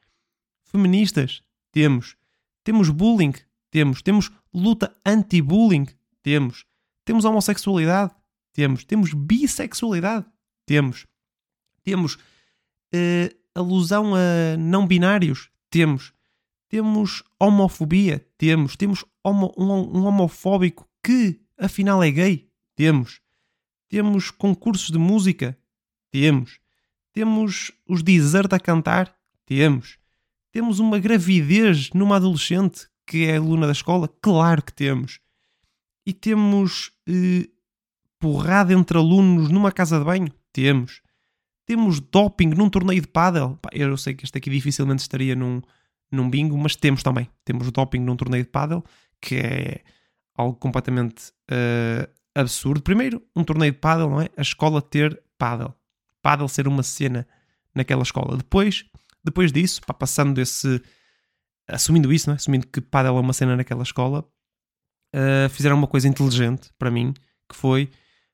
feministas? 0.64 1.40
Temos. 1.70 2.16
Temos 2.64 2.90
bullying? 2.90 3.34
Temos. 3.70 4.02
Temos 4.02 4.32
luta 4.52 4.92
anti-bullying? 5.04 5.86
Temos. 6.24 6.64
Temos 7.04 7.24
homossexualidade? 7.24 8.12
Temos. 8.52 8.84
Temos 8.84 9.14
bissexualidade? 9.14 10.26
Temos. 10.66 11.06
Temos 11.84 12.14
uh, 12.92 13.30
alusão 13.54 14.16
a 14.16 14.56
não 14.58 14.84
binários? 14.84 15.48
Temos. 15.70 16.15
Temos 16.68 17.22
homofobia? 17.38 18.26
Temos. 18.36 18.76
Temos 18.76 19.04
homo, 19.22 19.52
um, 19.56 19.98
um 19.98 20.06
homofóbico 20.06 20.88
que 21.02 21.40
afinal 21.58 22.02
é 22.02 22.10
gay? 22.10 22.50
Temos. 22.74 23.20
Temos 23.88 24.30
concursos 24.30 24.90
de 24.90 24.98
música? 24.98 25.56
Temos. 26.10 26.58
Temos 27.12 27.72
os 27.88 28.02
desert 28.02 28.52
a 28.52 28.58
cantar? 28.58 29.16
Temos. 29.44 29.98
Temos 30.50 30.78
uma 30.78 30.98
gravidez 30.98 31.90
numa 31.92 32.16
adolescente 32.16 32.88
que 33.06 33.26
é 33.26 33.36
aluna 33.36 33.66
da 33.66 33.72
escola? 33.72 34.08
Claro 34.20 34.62
que 34.62 34.72
temos. 34.72 35.20
E 36.04 36.12
temos 36.12 36.92
eh, 37.06 37.48
porrada 38.18 38.72
entre 38.72 38.98
alunos 38.98 39.50
numa 39.50 39.70
casa 39.70 39.98
de 39.98 40.04
banho? 40.04 40.32
Temos. 40.52 41.00
Temos 41.64 42.00
doping 42.00 42.48
num 42.48 42.68
torneio 42.68 43.00
de 43.00 43.08
pádel? 43.08 43.56
Pá, 43.62 43.70
eu 43.72 43.96
sei 43.96 44.14
que 44.14 44.24
este 44.24 44.38
aqui 44.38 44.50
dificilmente 44.50 45.02
estaria 45.02 45.34
num, 45.36 45.60
num 46.10 46.28
bingo, 46.30 46.56
mas 46.56 46.76
temos 46.76 47.02
também. 47.02 47.28
Temos 47.44 47.70
doping 47.70 48.00
num 48.00 48.16
torneio 48.16 48.44
de 48.44 48.50
pádel, 48.50 48.84
que 49.20 49.36
é 49.36 49.80
algo 50.34 50.56
completamente 50.56 51.32
uh, 51.50 52.08
absurdo. 52.34 52.82
Primeiro, 52.82 53.22
um 53.34 53.44
torneio 53.44 53.72
de 53.72 53.78
pádel, 53.78 54.10
não 54.10 54.20
é? 54.20 54.28
A 54.36 54.42
escola 54.42 54.80
ter 54.82 55.22
pádel. 55.38 55.74
Pádel 56.22 56.48
ser 56.48 56.68
uma 56.68 56.82
cena 56.82 57.26
naquela 57.74 58.02
escola. 58.02 58.36
Depois, 58.36 58.84
depois 59.24 59.52
disso, 59.52 59.80
pá, 59.86 59.94
passando 59.94 60.40
esse... 60.40 60.80
Assumindo 61.68 62.12
isso, 62.12 62.28
não 62.28 62.34
é? 62.34 62.36
Assumindo 62.36 62.66
que 62.66 62.80
pádel 62.80 63.16
é 63.16 63.20
uma 63.20 63.32
cena 63.32 63.56
naquela 63.56 63.82
escola, 63.82 64.24
uh, 65.14 65.48
fizeram 65.50 65.76
uma 65.76 65.88
coisa 65.88 66.08
inteligente 66.08 66.70
para 66.78 66.90
mim, 66.90 67.12
que 67.48 67.56
foi... 67.56 67.90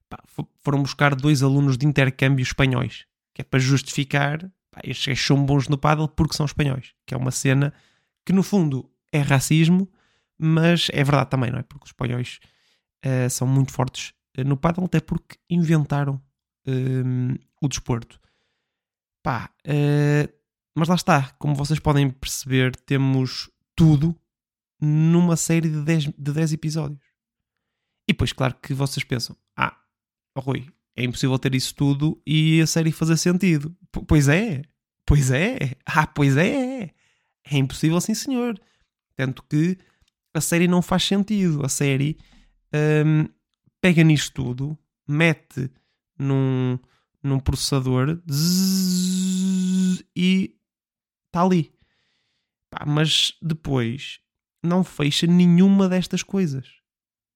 Pá, 0.09 0.19
foram 0.61 0.83
buscar 0.83 1.14
dois 1.14 1.43
alunos 1.43 1.79
de 1.79 1.87
intercâmbio 1.87 2.43
espanhóis, 2.43 3.07
que 3.35 3.41
é 3.41 3.45
para 3.45 3.59
justificar 3.59 4.50
pá, 4.73 4.81
estes 4.83 5.07
gajos 5.07 5.25
são 5.25 5.47
bons 5.47 5.69
no 5.69 5.79
paddle 5.79 6.09
porque 6.09 6.37
são 6.37 6.47
espanhóis, 6.47 6.95
que 7.07 7.14
é 7.14 7.17
uma 7.17 7.31
cena 7.31 7.73
que 8.25 8.33
no 8.33 8.43
fundo 8.43 8.91
é 9.12 9.21
racismo, 9.21 9.88
mas 10.38 10.88
é 10.93 11.05
verdade 11.05 11.31
também, 11.31 11.50
não 11.50 11.59
é? 11.59 11.62
Porque 11.62 11.85
os 11.85 11.91
espanhóis 11.91 12.41
uh, 13.05 13.31
são 13.31 13.47
muito 13.47 13.71
fortes 13.71 14.12
uh, 14.38 14.45
no 14.45 14.57
paddle, 14.57 14.87
até 14.87 14.99
porque 14.99 15.37
inventaram 15.49 16.14
uh, 16.67 17.38
o 17.61 17.69
desporto. 17.69 18.19
Pá, 19.23 19.55
mas 20.75 20.88
lá 20.88 20.97
está, 20.97 21.31
como 21.38 21.55
vocês 21.55 21.79
podem 21.79 22.11
perceber, 22.11 22.75
temos 22.75 23.49
tudo 23.76 24.19
numa 24.81 25.37
série 25.37 25.71
de 25.71 25.81
10, 25.81 26.05
de 26.19 26.33
10 26.33 26.55
episódios. 26.55 27.00
E 28.09 28.12
depois, 28.12 28.33
claro 28.33 28.57
que 28.61 28.75
vocês 28.75 29.05
pensam: 29.05 29.37
ah, 29.57 29.79
Rui, 30.37 30.67
é 30.97 31.05
impossível 31.05 31.39
ter 31.39 31.55
isso 31.55 31.75
tudo 31.75 32.21
e 32.27 32.61
a 32.61 32.67
série 32.67 32.93
fazer 32.93 33.17
sentido. 33.17 33.75
P 33.91 34.01
pois 34.07 34.29
é, 34.29 34.63
pois 35.07 35.31
é, 35.31 35.77
ah, 35.87 36.07
pois 36.07 36.37
é, 36.37 36.91
é 37.45 37.57
impossível 37.57 38.01
sim 38.01 38.15
senhor. 38.15 38.61
Tanto 39.17 39.43
que 39.45 39.79
a 40.35 40.41
série 40.41 40.69
não 40.69 40.83
faz 40.83 41.05
sentido. 41.05 41.65
A 41.65 41.69
série 41.69 42.19
um, 43.07 43.27
pega 43.81 44.03
nisto 44.03 44.33
tudo, 44.35 44.79
mete 45.07 45.71
num, 46.19 46.79
num 47.23 47.39
processador 47.41 48.21
zzz, 48.31 50.05
e 50.15 50.57
está 51.27 51.43
ali. 51.43 51.73
Pá, 52.71 52.85
mas 52.87 53.35
depois 53.41 54.21
não 54.63 54.85
fecha 54.85 55.27
nenhuma 55.27 55.89
destas 55.89 56.23
coisas 56.23 56.82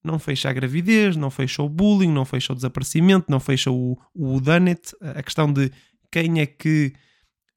não 0.06 0.18
fecha 0.18 0.48
a 0.48 0.52
gravidez, 0.52 1.16
não 1.16 1.30
fecha 1.30 1.62
o 1.62 1.68
bullying, 1.68 2.12
não 2.12 2.24
fecha 2.24 2.52
o 2.52 2.56
desaparecimento, 2.56 3.26
não 3.28 3.40
fecha 3.40 3.70
o, 3.70 3.98
o 4.14 4.40
Dunnett, 4.40 4.94
a 5.00 5.22
questão 5.22 5.52
de 5.52 5.70
quem 6.10 6.40
é 6.40 6.46
que 6.46 6.94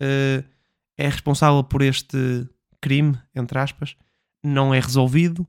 uh, 0.01 0.43
é 0.97 1.07
responsável 1.07 1.63
por 1.63 1.81
este 1.81 2.49
crime, 2.81 3.17
entre 3.33 3.59
aspas, 3.59 3.95
não 4.43 4.73
é 4.73 4.79
resolvido. 4.79 5.47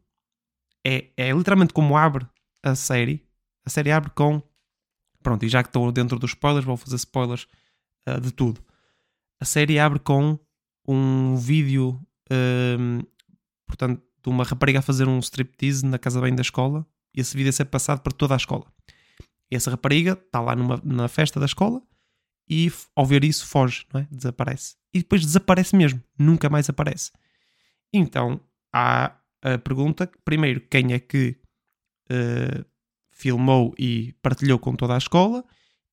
É, 0.86 1.06
é 1.16 1.32
literalmente 1.32 1.72
como 1.72 1.96
abre 1.96 2.26
a 2.62 2.74
série. 2.74 3.26
A 3.64 3.70
série 3.70 3.90
abre 3.90 4.10
com. 4.10 4.42
Pronto, 5.22 5.44
e 5.44 5.48
já 5.48 5.62
que 5.62 5.68
estou 5.68 5.90
dentro 5.90 6.18
dos 6.18 6.30
spoilers, 6.30 6.64
vou 6.64 6.76
fazer 6.76 6.96
spoilers 6.96 7.46
uh, 8.08 8.20
de 8.20 8.30
tudo. 8.30 8.60
A 9.40 9.44
série 9.44 9.78
abre 9.78 9.98
com 9.98 10.38
um 10.86 11.36
vídeo, 11.36 12.00
uh, 12.30 13.06
portanto, 13.66 14.02
de 14.22 14.28
uma 14.28 14.44
rapariga 14.44 14.78
a 14.78 14.82
fazer 14.82 15.08
um 15.08 15.18
striptease 15.18 15.84
na 15.84 15.98
casa 15.98 16.20
bem 16.20 16.34
da 16.34 16.42
escola 16.42 16.86
esse 17.14 17.36
vídeo 17.36 17.50
a 17.50 17.52
ser 17.52 17.66
passado 17.66 18.00
para 18.00 18.12
toda 18.12 18.34
a 18.34 18.36
escola. 18.36 18.66
Essa 19.50 19.70
rapariga 19.70 20.12
está 20.12 20.40
lá 20.40 20.54
numa, 20.54 20.80
na 20.84 21.08
festa 21.08 21.40
da 21.40 21.46
escola 21.46 21.82
e 22.48 22.70
ao 22.94 23.06
ver 23.06 23.24
isso 23.24 23.46
foge, 23.46 23.86
não 23.92 24.00
é? 24.00 24.08
desaparece. 24.10 24.76
E 24.92 24.98
depois 24.98 25.22
desaparece 25.22 25.76
mesmo, 25.76 26.02
nunca 26.18 26.48
mais 26.48 26.68
aparece. 26.68 27.10
Então 27.92 28.40
há 28.72 29.16
a 29.42 29.58
pergunta: 29.58 30.10
primeiro, 30.24 30.60
quem 30.60 30.92
é 30.92 30.98
que 30.98 31.36
uh, 32.10 32.64
filmou 33.10 33.74
e 33.78 34.14
partilhou 34.22 34.58
com 34.58 34.74
toda 34.74 34.94
a 34.94 34.98
escola 34.98 35.44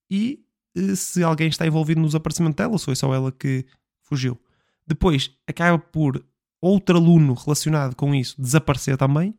e 0.09 0.43
uh, 0.77 0.95
se 0.95 1.23
alguém 1.23 1.47
está 1.47 1.65
envolvido 1.65 2.01
no 2.01 2.07
desaparecimento 2.07 2.57
dela 2.57 2.73
ou 2.73 2.79
se 2.79 2.85
foi 2.85 2.95
só 2.95 3.13
ela 3.13 3.31
que 3.31 3.65
fugiu. 4.01 4.39
Depois 4.85 5.31
acaba 5.47 5.77
por 5.77 6.25
outro 6.61 6.97
aluno 6.97 7.33
relacionado 7.33 7.95
com 7.95 8.15
isso 8.15 8.41
desaparecer 8.41 8.97
também. 8.97 9.37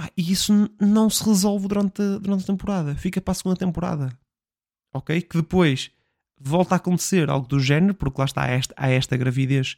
Pá, 0.00 0.10
e 0.16 0.32
isso 0.32 0.70
não 0.80 1.10
se 1.10 1.22
resolve 1.22 1.68
durante 1.68 2.00
a, 2.00 2.16
durante 2.16 2.44
a 2.44 2.46
temporada. 2.46 2.96
Fica 2.96 3.20
para 3.20 3.32
a 3.32 3.34
segunda 3.34 3.56
temporada. 3.56 4.18
Ok? 4.94 5.20
Que 5.20 5.36
depois 5.36 5.90
volta 6.40 6.74
a 6.74 6.76
acontecer 6.76 7.28
algo 7.28 7.46
do 7.46 7.60
género, 7.60 7.92
porque 7.92 8.18
lá 8.18 8.24
está 8.24 8.46
esta, 8.46 8.74
há 8.78 8.88
esta 8.88 9.14
gravidez 9.14 9.76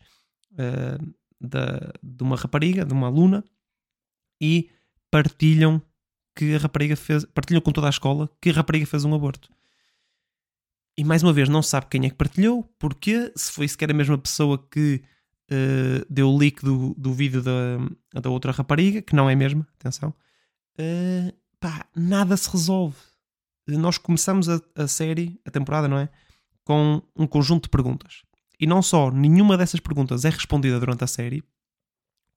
uh, 0.52 1.14
da, 1.40 1.92
de 2.00 2.22
uma 2.22 2.36
rapariga, 2.36 2.84
de 2.84 2.92
uma 2.92 3.08
aluna, 3.08 3.42
e 4.40 4.70
partilham 5.10 5.82
que 6.36 6.54
a 6.54 6.58
rapariga 6.58 6.94
fez, 6.94 7.24
partilham 7.24 7.60
com 7.60 7.72
toda 7.72 7.88
a 7.88 7.90
escola 7.90 8.30
que 8.40 8.50
a 8.50 8.52
rapariga 8.52 8.86
fez 8.86 9.04
um 9.04 9.12
aborto. 9.16 9.50
E 10.96 11.02
mais 11.02 11.24
uma 11.24 11.32
vez, 11.32 11.48
não 11.48 11.62
se 11.62 11.70
sabe 11.70 11.86
quem 11.90 12.06
é 12.06 12.10
que 12.10 12.14
partilhou, 12.14 12.62
porque 12.78 13.32
se 13.34 13.50
foi 13.50 13.66
sequer 13.66 13.90
a 13.90 13.94
mesma 13.94 14.16
pessoa 14.16 14.56
que 14.70 15.02
uh, 15.50 16.06
deu 16.08 16.34
leak 16.36 16.64
do, 16.64 16.94
do 16.96 17.12
vídeo 17.12 17.42
da, 17.42 18.20
da 18.20 18.30
outra 18.30 18.52
rapariga, 18.52 19.02
que 19.02 19.14
não 19.14 19.28
é 19.28 19.32
a 19.32 19.36
mesma, 19.36 19.66
atenção, 19.78 20.14
uh, 20.78 21.32
pá, 21.58 21.86
nada 21.94 22.36
se 22.36 22.50
resolve. 22.50 22.96
Nós 23.66 23.96
começamos 23.96 24.48
a, 24.48 24.60
a 24.74 24.88
série, 24.88 25.40
a 25.44 25.50
temporada, 25.50 25.88
não 25.88 25.98
é? 25.98 26.08
Com 26.64 27.02
um 27.16 27.26
conjunto 27.26 27.64
de 27.64 27.70
perguntas. 27.70 28.22
E 28.58 28.66
não 28.66 28.82
só 28.82 29.10
nenhuma 29.10 29.56
dessas 29.56 29.80
perguntas 29.80 30.24
é 30.24 30.30
respondida 30.30 30.78
durante 30.78 31.04
a 31.04 31.06
série, 31.06 31.42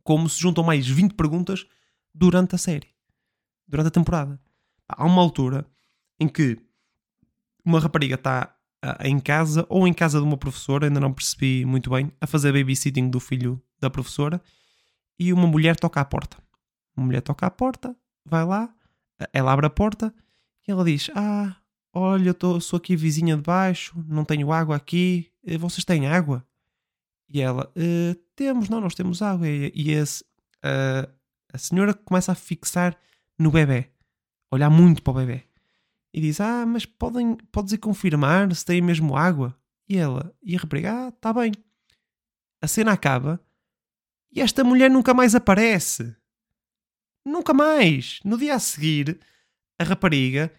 como 0.03 0.29
se 0.29 0.39
juntam 0.39 0.63
mais 0.63 0.87
20 0.87 1.13
perguntas 1.13 1.65
durante 2.13 2.55
a 2.55 2.57
série, 2.57 2.89
durante 3.67 3.87
a 3.87 3.91
temporada. 3.91 4.39
Há 4.87 5.05
uma 5.05 5.21
altura 5.21 5.65
em 6.19 6.27
que 6.27 6.59
uma 7.63 7.79
rapariga 7.79 8.15
está 8.15 8.54
em 9.01 9.19
casa 9.19 9.65
ou 9.69 9.87
em 9.87 9.93
casa 9.93 10.19
de 10.19 10.25
uma 10.25 10.37
professora, 10.37 10.87
ainda 10.87 10.99
não 10.99 11.13
percebi 11.13 11.65
muito 11.65 11.89
bem, 11.89 12.11
a 12.19 12.27
fazer 12.27 12.51
babysitting 12.51 13.09
do 13.09 13.19
filho 13.19 13.61
da 13.79 13.89
professora 13.89 14.41
e 15.19 15.31
uma 15.33 15.47
mulher 15.47 15.75
toca 15.75 16.01
à 16.01 16.05
porta. 16.05 16.37
Uma 16.95 17.07
mulher 17.07 17.21
toca 17.21 17.45
à 17.45 17.51
porta, 17.51 17.95
vai 18.25 18.45
lá, 18.45 18.73
ela 19.33 19.51
abre 19.51 19.65
a 19.65 19.69
porta 19.69 20.13
e 20.67 20.71
ela 20.71 20.83
diz: 20.83 21.09
Ah, 21.15 21.55
olha, 21.93 22.29
eu 22.29 22.33
tô, 22.33 22.59
sou 22.59 22.77
aqui 22.77 22.95
vizinha 22.95 23.35
de 23.35 23.41
baixo, 23.41 23.95
não 24.07 24.23
tenho 24.25 24.51
água 24.51 24.75
aqui, 24.75 25.31
eh, 25.45 25.57
vocês 25.57 25.83
têm 25.83 26.07
água? 26.07 26.45
E 27.29 27.41
ela: 27.41 27.71
eh, 27.75 28.15
Temos, 28.35 28.69
não, 28.69 28.81
nós 28.81 28.95
temos 28.95 29.21
água. 29.21 29.47
E, 29.47 29.71
e 29.75 29.91
esse, 29.91 30.23
uh, 30.63 31.09
a 31.51 31.57
senhora 31.57 31.93
começa 31.93 32.31
a 32.31 32.35
fixar 32.35 32.95
no 33.37 33.51
bebê, 33.51 33.89
olhar 34.51 34.69
muito 34.69 35.01
para 35.01 35.11
o 35.11 35.15
bebê 35.15 35.43
e 36.15 36.21
diz: 36.21 36.39
Ah, 36.39 36.65
mas 36.65 36.85
podem, 36.85 37.35
podes 37.51 37.73
ir 37.73 37.77
confirmar 37.77 38.55
se 38.55 38.63
tem 38.63 38.81
mesmo 38.81 39.17
água? 39.17 39.53
E 39.87 39.97
ela, 39.97 40.33
e 40.41 40.55
a 40.55 40.59
rapariga, 40.59 40.93
ah, 40.93 41.09
está 41.09 41.33
bem. 41.33 41.51
A 42.61 42.67
cena 42.67 42.93
acaba 42.93 43.39
e 44.31 44.39
esta 44.39 44.63
mulher 44.63 44.89
nunca 44.89 45.13
mais 45.13 45.35
aparece. 45.35 46.15
Nunca 47.25 47.53
mais. 47.53 48.21
No 48.23 48.37
dia 48.37 48.55
a 48.55 48.59
seguir, 48.59 49.19
a 49.77 49.83
rapariga 49.83 50.49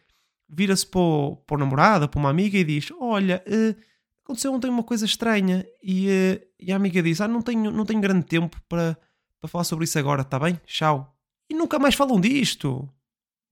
vira-se 0.47 0.87
para, 0.87 1.01
o, 1.01 1.37
para 1.37 1.55
o 1.57 1.59
namorado, 1.59 2.07
para 2.07 2.21
uma 2.21 2.29
amiga 2.29 2.59
e 2.59 2.63
diz: 2.65 2.93
Olha, 3.01 3.43
uh, 3.49 3.83
aconteceu 4.25 4.53
ontem 4.53 4.69
uma 4.69 4.85
coisa 4.85 5.07
estranha. 5.07 5.67
E, 5.83 6.07
uh, 6.07 6.47
e 6.61 6.71
a 6.71 6.77
amiga 6.77 7.03
diz: 7.03 7.19
Ah, 7.23 7.29
não 7.29 7.41
tenho, 7.41 7.71
não 7.71 7.87
tenho 7.87 8.01
grande 8.03 8.27
tempo 8.27 8.61
para, 8.69 8.99
para 9.41 9.49
falar 9.49 9.65
sobre 9.65 9.87
isso 9.87 9.99
agora, 9.99 10.21
está 10.21 10.39
bem? 10.39 10.61
Tchau. 10.67 11.19
E 11.49 11.55
nunca 11.55 11.79
mais 11.79 11.95
falam 11.95 12.21
disto. 12.21 12.87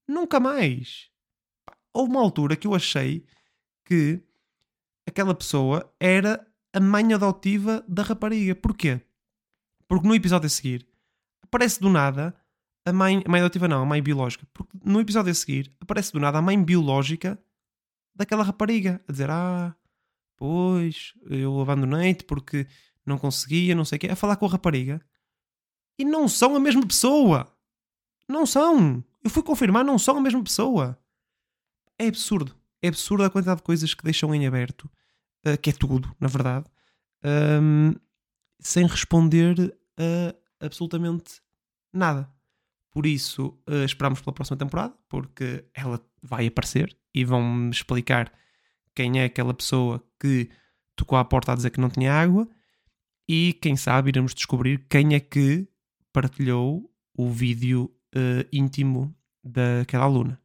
Nunca 0.07 0.39
mais 0.39 1.14
houve 1.95 2.11
uma 2.11 2.21
altura 2.21 2.57
que 2.57 2.67
eu 2.67 2.75
achei 2.75 3.25
que 3.85 4.21
aquela 5.07 5.35
pessoa 5.35 5.91
era 6.01 6.45
a 6.73 6.81
mãe 6.81 7.15
adotiva 7.15 7.85
da 7.89 8.03
rapariga. 8.03 8.55
Porquê? 8.55 9.01
Porque 9.87 10.07
no 10.07 10.15
episódio 10.15 10.47
a 10.47 10.51
seguir 10.51 10.87
aparece 11.43 11.81
do 11.81 11.89
nada 11.89 12.35
a 12.85 12.93
mãe, 12.93 13.23
a 13.25 13.31
mãe 13.31 13.41
adotiva 13.41 13.69
não, 13.69 13.83
a 13.83 13.87
mãe 13.87 14.03
biológica. 14.03 14.47
Porque 14.53 14.77
no 14.85 15.01
episódio 15.01 15.31
a 15.31 15.35
seguir 15.35 15.73
aparece 15.81 16.13
do 16.13 16.21
nada 16.21 16.39
a 16.39 16.43
mãe 16.43 16.63
biológica 16.63 17.39
daquela 18.15 18.43
rapariga 18.43 19.01
a 19.09 19.13
dizer: 19.13 19.31
Ah, 19.31 19.75
pois, 20.37 21.15
eu 21.31 21.61
abandonei-te 21.61 22.25
porque 22.25 22.67
não 23.07 23.19
conseguia, 23.19 23.75
não 23.75 23.85
sei 23.85 23.97
o 23.97 24.01
quê, 24.01 24.09
a 24.09 24.17
falar 24.17 24.37
com 24.37 24.47
a 24.47 24.51
rapariga. 24.51 25.01
E 25.99 26.05
não 26.05 26.27
são 26.27 26.57
a 26.57 26.61
mesma 26.61 26.85
pessoa. 26.85 27.47
Não 28.29 28.45
são. 28.45 29.05
Eu 29.23 29.31
fui 29.31 29.43
confirmar, 29.43 29.85
não 29.85 29.99
são 29.99 30.19
a 30.19 30.21
mesma 30.21 30.43
pessoa. 30.43 30.99
É 31.99 32.07
absurdo. 32.07 32.55
É 32.83 32.89
absurdo 32.89 33.25
a 33.25 33.31
quantidade 33.31 33.59
de 33.59 33.65
coisas 33.65 33.95
que 33.95 34.05
deixam 34.05 34.35
em 34.35 34.47
aberto, 34.47 34.91
uh, 35.47 35.59
que 35.61 35.71
é 35.71 35.73
tudo, 35.73 36.15
na 36.21 36.29
verdade, 36.29 36.67
um, 37.63 37.95
sem 38.61 38.87
responder 38.87 39.75
a 39.99 40.35
absolutamente 40.65 41.41
nada. 41.93 42.31
Por 42.91 43.07
isso, 43.07 43.59
uh, 43.69 43.85
esperamos 43.85 44.21
pela 44.21 44.33
próxima 44.33 44.57
temporada, 44.57 44.95
porque 45.09 45.65
ela 45.75 46.01
vai 46.23 46.47
aparecer 46.47 46.97
e 47.15 47.25
vão-me 47.25 47.71
explicar 47.71 48.33
quem 48.95 49.21
é 49.21 49.25
aquela 49.25 49.53
pessoa 49.53 50.03
que 50.21 50.49
tocou 50.95 51.19
à 51.19 51.25
porta 51.25 51.53
a 51.53 51.57
dizer 51.57 51.71
que 51.71 51.81
não 51.81 51.91
tinha 51.91 52.13
água 52.13 52.49
e 53.29 53.53
quem 53.55 53.77
sabe 53.77 54.11
iremos 54.11 54.35
descobrir 54.35 54.87
quem 54.89 55.15
é 55.15 55.21
que 55.21 55.67
partilhou 56.13 56.89
o 57.17 57.31
vídeo 57.31 57.91
uh, 58.15 58.49
íntimo 58.53 59.15
daquela 59.43 60.05
aluna. 60.05 60.41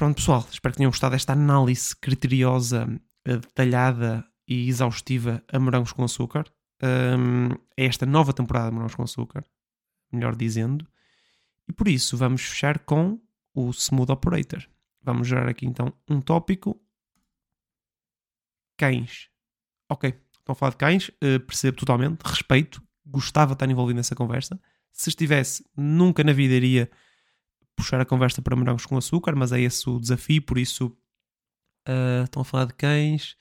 Pronto, 0.00 0.16
pessoal, 0.16 0.48
espero 0.50 0.72
que 0.72 0.78
tenham 0.78 0.90
gostado 0.90 1.12
desta 1.12 1.34
análise 1.34 1.94
criteriosa, 1.94 2.88
uh, 3.28 3.36
detalhada 3.36 4.26
e 4.48 4.66
exaustiva 4.66 5.44
a 5.46 5.58
Morangos 5.58 5.92
com 5.92 6.02
Açúcar. 6.02 6.50
Um, 6.82 7.50
é 7.76 7.84
esta 7.84 8.06
nova 8.06 8.32
temporada 8.32 8.70
de 8.70 8.72
Morangos 8.72 8.94
com 8.94 9.02
Açúcar, 9.02 9.44
melhor 10.10 10.34
dizendo. 10.34 10.88
E 11.68 11.72
por 11.74 11.86
isso 11.86 12.16
vamos 12.16 12.40
fechar 12.40 12.78
com 12.78 13.20
o 13.52 13.68
Smooth 13.68 14.10
Operator. 14.10 14.66
Vamos 15.02 15.28
gerar 15.28 15.46
aqui 15.46 15.66
então 15.66 15.92
um 16.08 16.18
tópico. 16.18 16.80
Cães. 18.78 19.28
Ok, 19.86 20.18
estão 20.38 20.54
a 20.54 20.56
falar 20.56 20.70
de 20.70 20.78
cães, 20.78 21.08
uh, 21.10 21.38
percebo 21.40 21.76
totalmente, 21.76 22.22
respeito, 22.22 22.82
gostava 23.04 23.48
de 23.48 23.56
estar 23.56 23.70
envolvido 23.70 23.98
nessa 23.98 24.14
conversa. 24.14 24.58
Se 24.90 25.10
estivesse, 25.10 25.62
nunca 25.76 26.24
na 26.24 26.32
vida 26.32 26.54
iria 26.54 26.90
puxar 27.80 28.00
a 28.00 28.04
conversa 28.04 28.42
para 28.42 28.54
morangos 28.54 28.84
com 28.84 28.96
açúcar, 28.96 29.34
mas 29.34 29.52
é 29.52 29.60
esse 29.60 29.88
o 29.88 29.98
desafio, 29.98 30.42
por 30.42 30.58
isso 30.58 30.86
uh, 31.88 32.24
estão 32.24 32.42
a 32.42 32.44
falar 32.44 32.66
de 32.66 32.74
cães. 32.74 33.36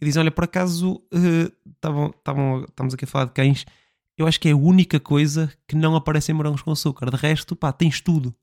E 0.00 0.04
dizem: 0.04 0.20
Olha, 0.20 0.30
por 0.30 0.44
acaso 0.44 0.96
uh, 1.12 2.64
estamos 2.68 2.94
aqui 2.94 3.04
a 3.04 3.08
falar 3.08 3.26
de 3.26 3.32
cães. 3.32 3.66
Eu 4.16 4.26
acho 4.26 4.40
que 4.40 4.48
é 4.48 4.52
a 4.52 4.56
única 4.56 4.98
coisa 4.98 5.52
que 5.68 5.76
não 5.76 5.94
aparece 5.94 6.32
em 6.32 6.34
morangos 6.34 6.62
com 6.62 6.72
açúcar. 6.72 7.10
De 7.10 7.16
resto, 7.16 7.54
pá, 7.54 7.70
tens 7.70 8.00
tudo. 8.00 8.34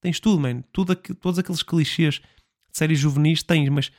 Tens 0.00 0.20
tudo, 0.20 0.38
man. 0.38 0.62
Tudo, 0.72 0.94
todos 0.94 1.38
aqueles 1.38 1.62
clichês 1.62 2.16
de 2.70 2.78
séries 2.78 2.98
juvenis 2.98 3.42
tens, 3.42 3.68
mas 3.70 3.90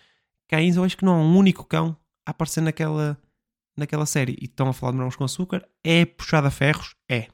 cães, 0.47 0.75
eu 0.75 0.83
acho 0.83 0.95
que 0.95 1.03
não 1.03 1.13
há 1.13 1.17
um 1.17 1.35
único 1.35 1.65
cão 1.65 1.97
a 2.23 2.31
aparecer 2.31 2.61
naquela, 2.61 3.17
naquela 3.75 4.05
série. 4.05 4.37
E 4.39 4.45
estão 4.45 4.67
a 4.67 4.73
falar 4.73 4.91
de 4.91 4.97
morangos 4.97 5.15
com 5.15 5.23
açúcar. 5.23 5.67
É 5.83 6.05
puxada 6.05 6.49
a 6.49 6.51
ferros? 6.51 6.95
É. 7.09 7.29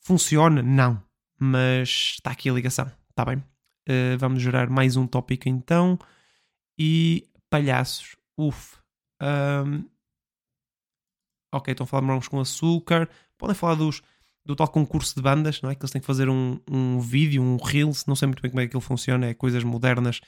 Funciona? 0.00 0.62
Não. 0.62 1.02
Mas 1.44 1.88
está 1.88 2.30
aqui 2.30 2.48
a 2.48 2.52
ligação. 2.52 2.88
Está 3.10 3.24
bem? 3.24 3.38
Uh, 3.38 4.16
vamos 4.16 4.40
gerar 4.40 4.70
mais 4.70 4.96
um 4.96 5.08
tópico 5.08 5.48
então. 5.48 5.98
E 6.78 7.28
palhaços. 7.50 8.14
Uf. 8.38 8.76
Um... 9.20 9.84
Ok, 11.52 11.72
estão 11.72 11.82
a 11.82 11.86
falar 11.88 12.02
de 12.02 12.06
morangos 12.06 12.28
com 12.28 12.38
açúcar. 12.38 13.10
Podem 13.36 13.56
falar 13.56 13.74
dos 13.74 14.02
do 14.46 14.54
tal 14.54 14.68
concurso 14.68 15.16
de 15.16 15.20
bandas, 15.20 15.60
não 15.62 15.70
é? 15.70 15.74
Que 15.74 15.82
eles 15.82 15.90
têm 15.90 16.00
que 16.00 16.06
fazer 16.06 16.28
um, 16.28 16.60
um 16.70 17.00
vídeo, 17.00 17.42
um 17.42 17.56
Reels, 17.56 18.06
não 18.06 18.14
sei 18.14 18.26
muito 18.26 18.40
bem 18.40 18.50
como 18.50 18.60
é 18.60 18.68
que 18.68 18.76
ele 18.76 18.84
funciona, 18.84 19.26
é 19.26 19.34
coisas 19.34 19.64
modernas. 19.64 20.20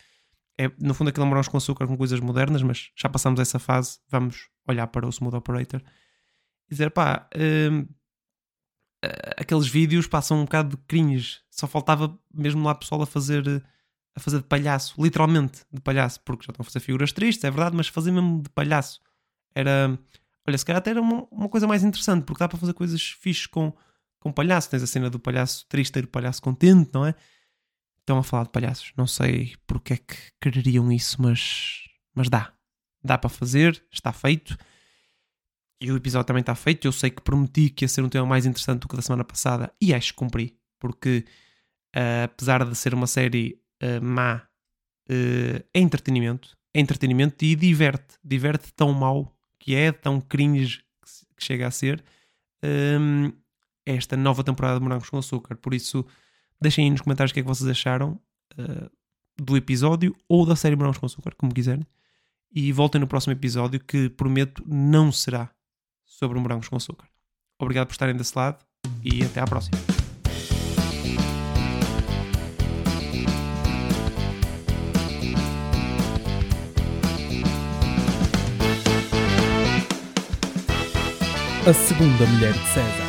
É, 0.59 0.69
no 0.81 0.95
fundo, 0.95 1.11
aquilo 1.11 1.27
é 1.27 1.29
morangos 1.29 1.49
com 1.49 1.57
açúcar 1.57 1.87
com 1.87 1.97
coisas 1.97 2.19
modernas, 2.19 2.63
mas 2.63 2.91
já 2.97 3.09
passamos 3.09 3.39
essa 3.39 3.61
fase, 3.61 4.01
vamos 4.09 4.49
olhar 4.69 4.89
para 4.89 5.07
o 5.07 5.11
Smooth 5.11 5.37
Operator 5.37 5.81
e 6.69 6.71
dizer, 6.71 6.91
pá, 6.91 7.29
hum, 7.37 7.87
aqueles 9.37 9.67
vídeos 9.67 10.07
passam 10.07 10.39
um 10.39 10.45
bocado 10.45 10.77
de 10.77 10.83
cringe, 10.89 11.39
só 11.51 11.67
faltava 11.67 12.19
mesmo 12.33 12.65
lá 12.65 12.75
pessoal 12.75 13.03
a 13.03 13.07
fazer 13.07 13.63
a 14.17 14.21
fazer 14.21 14.39
de 14.39 14.45
palhaço, 14.45 14.95
literalmente 15.03 15.63
de 15.73 15.81
palhaço, 15.81 16.21
porque 16.21 16.45
já 16.47 16.51
estão 16.51 16.63
a 16.63 16.65
fazer 16.65 16.79
figuras 16.79 17.11
tristes, 17.11 17.43
é 17.43 17.51
verdade, 17.51 17.77
mas 17.77 17.89
fazer 17.89 18.13
mesmo 18.13 18.43
de 18.43 18.49
palhaço. 18.49 19.01
Era, 19.53 19.99
olha, 20.47 20.57
se 20.57 20.65
calhar 20.65 20.79
até 20.79 20.91
era 20.91 21.03
uma, 21.03 21.27
uma 21.33 21.49
coisa 21.49 21.67
mais 21.67 21.83
interessante, 21.83 22.25
porque 22.25 22.39
dá 22.39 22.49
para 22.49 22.59
fazer 22.59 22.75
coisas 22.75 23.03
fixes 23.03 23.49
com 23.49 23.73
com 24.25 24.33
palhaço. 24.33 24.71
Tens 24.71 24.83
a 24.83 24.87
cena 24.87 25.11
do 25.11 25.21
palhaço 25.21 25.67
triste 25.69 25.99
e 25.99 26.03
do 26.03 26.09
palhaço 26.09 26.41
contente, 26.41 26.91
não 26.95 27.05
é? 27.05 27.15
Estão 28.01 28.19
a 28.19 28.23
falar 28.23 28.45
de 28.45 28.49
palhaços. 28.49 28.93
Não 28.97 29.07
sei 29.07 29.55
porque 29.67 29.93
é 29.93 29.97
que 29.99 30.17
quereriam 30.41 30.91
isso, 30.91 31.21
mas, 31.21 31.85
mas 32.15 32.31
dá. 32.31 32.53
Dá 33.03 33.19
para 33.19 33.29
fazer, 33.29 33.85
está 33.93 34.13
feito. 34.13 34.57
E 35.81 35.91
o 35.91 35.97
episódio 35.97 36.27
também 36.27 36.41
está 36.41 36.55
feito. 36.55 36.87
Eu 36.87 36.93
sei 36.93 37.11
que 37.11 37.23
prometi 37.23 37.71
que 37.71 37.85
ia 37.85 37.89
ser 37.89 38.03
um 38.03 38.09
tema 38.09 38.27
mais 38.27 38.47
interessante 38.47 38.81
do 38.81 38.89
que 38.89 38.97
da 38.97 39.03
semana 39.03 39.25
passada 39.25 39.73
e 39.81 39.93
acho 39.93 40.13
que 40.13 40.19
cumpri. 40.19 40.57
Porque 40.79 41.25
uh, 41.95 42.25
apesar 42.25 42.65
de 42.65 42.75
ser 42.75 42.95
uma 42.95 43.07
série 43.07 43.61
uh, 43.83 44.05
má, 44.05 44.43
uh, 45.11 45.65
é 45.73 45.81
entretenimento. 45.81 46.57
É 46.73 46.81
entretenimento 46.81 47.45
e 47.45 47.55
diverte. 47.55 48.17
Diverte 48.23 48.73
tão 48.73 48.93
mal 48.93 49.35
que 49.59 49.75
é, 49.75 49.93
tão 49.93 50.21
cringe 50.21 50.85
que 51.37 51.45
chega 51.45 51.67
a 51.67 51.71
ser. 51.71 52.03
Um, 52.63 53.33
esta 53.87 54.17
nova 54.17 54.43
temporada 54.43 54.79
de 54.79 54.83
Morangos 54.83 55.11
com 55.11 55.19
Açúcar. 55.19 55.57
Por 55.57 55.75
isso, 55.75 56.05
deixem 56.61 56.85
aí 56.85 56.91
nos 56.91 57.01
comentários 57.01 57.31
o 57.31 57.35
que 57.35 57.41
é 57.41 57.43
que 57.43 57.49
vocês 57.49 57.69
acharam 57.69 58.21
uh, 58.59 58.91
do 59.37 59.57
episódio 59.57 60.15
ou 60.29 60.47
da 60.47 60.57
série 60.57 60.77
Morangos 60.77 60.99
com 60.99 61.07
Açúcar, 61.07 61.35
como 61.35 61.53
quiserem. 61.53 61.87
E 62.53 62.73
voltem 62.73 63.01
no 63.01 63.07
próximo 63.07 63.33
episódio 63.33 63.81
que 63.81 64.09
prometo 64.09 64.63
não 64.67 65.11
será 65.11 65.51
sobre 66.19 66.39
Morangos 66.39 66.69
com 66.69 66.77
Açúcar. 66.77 67.09
Obrigado 67.61 67.87
por 67.87 67.93
estarem 67.93 68.17
desse 68.17 68.37
lado 68.37 68.65
e 69.03 69.25
até 69.25 69.41
à 69.41 69.45
próxima. 69.45 69.79
A 81.67 81.73
segunda 81.73 82.27
mulher 82.27 82.53
de 82.53 82.69
César. 82.69 83.04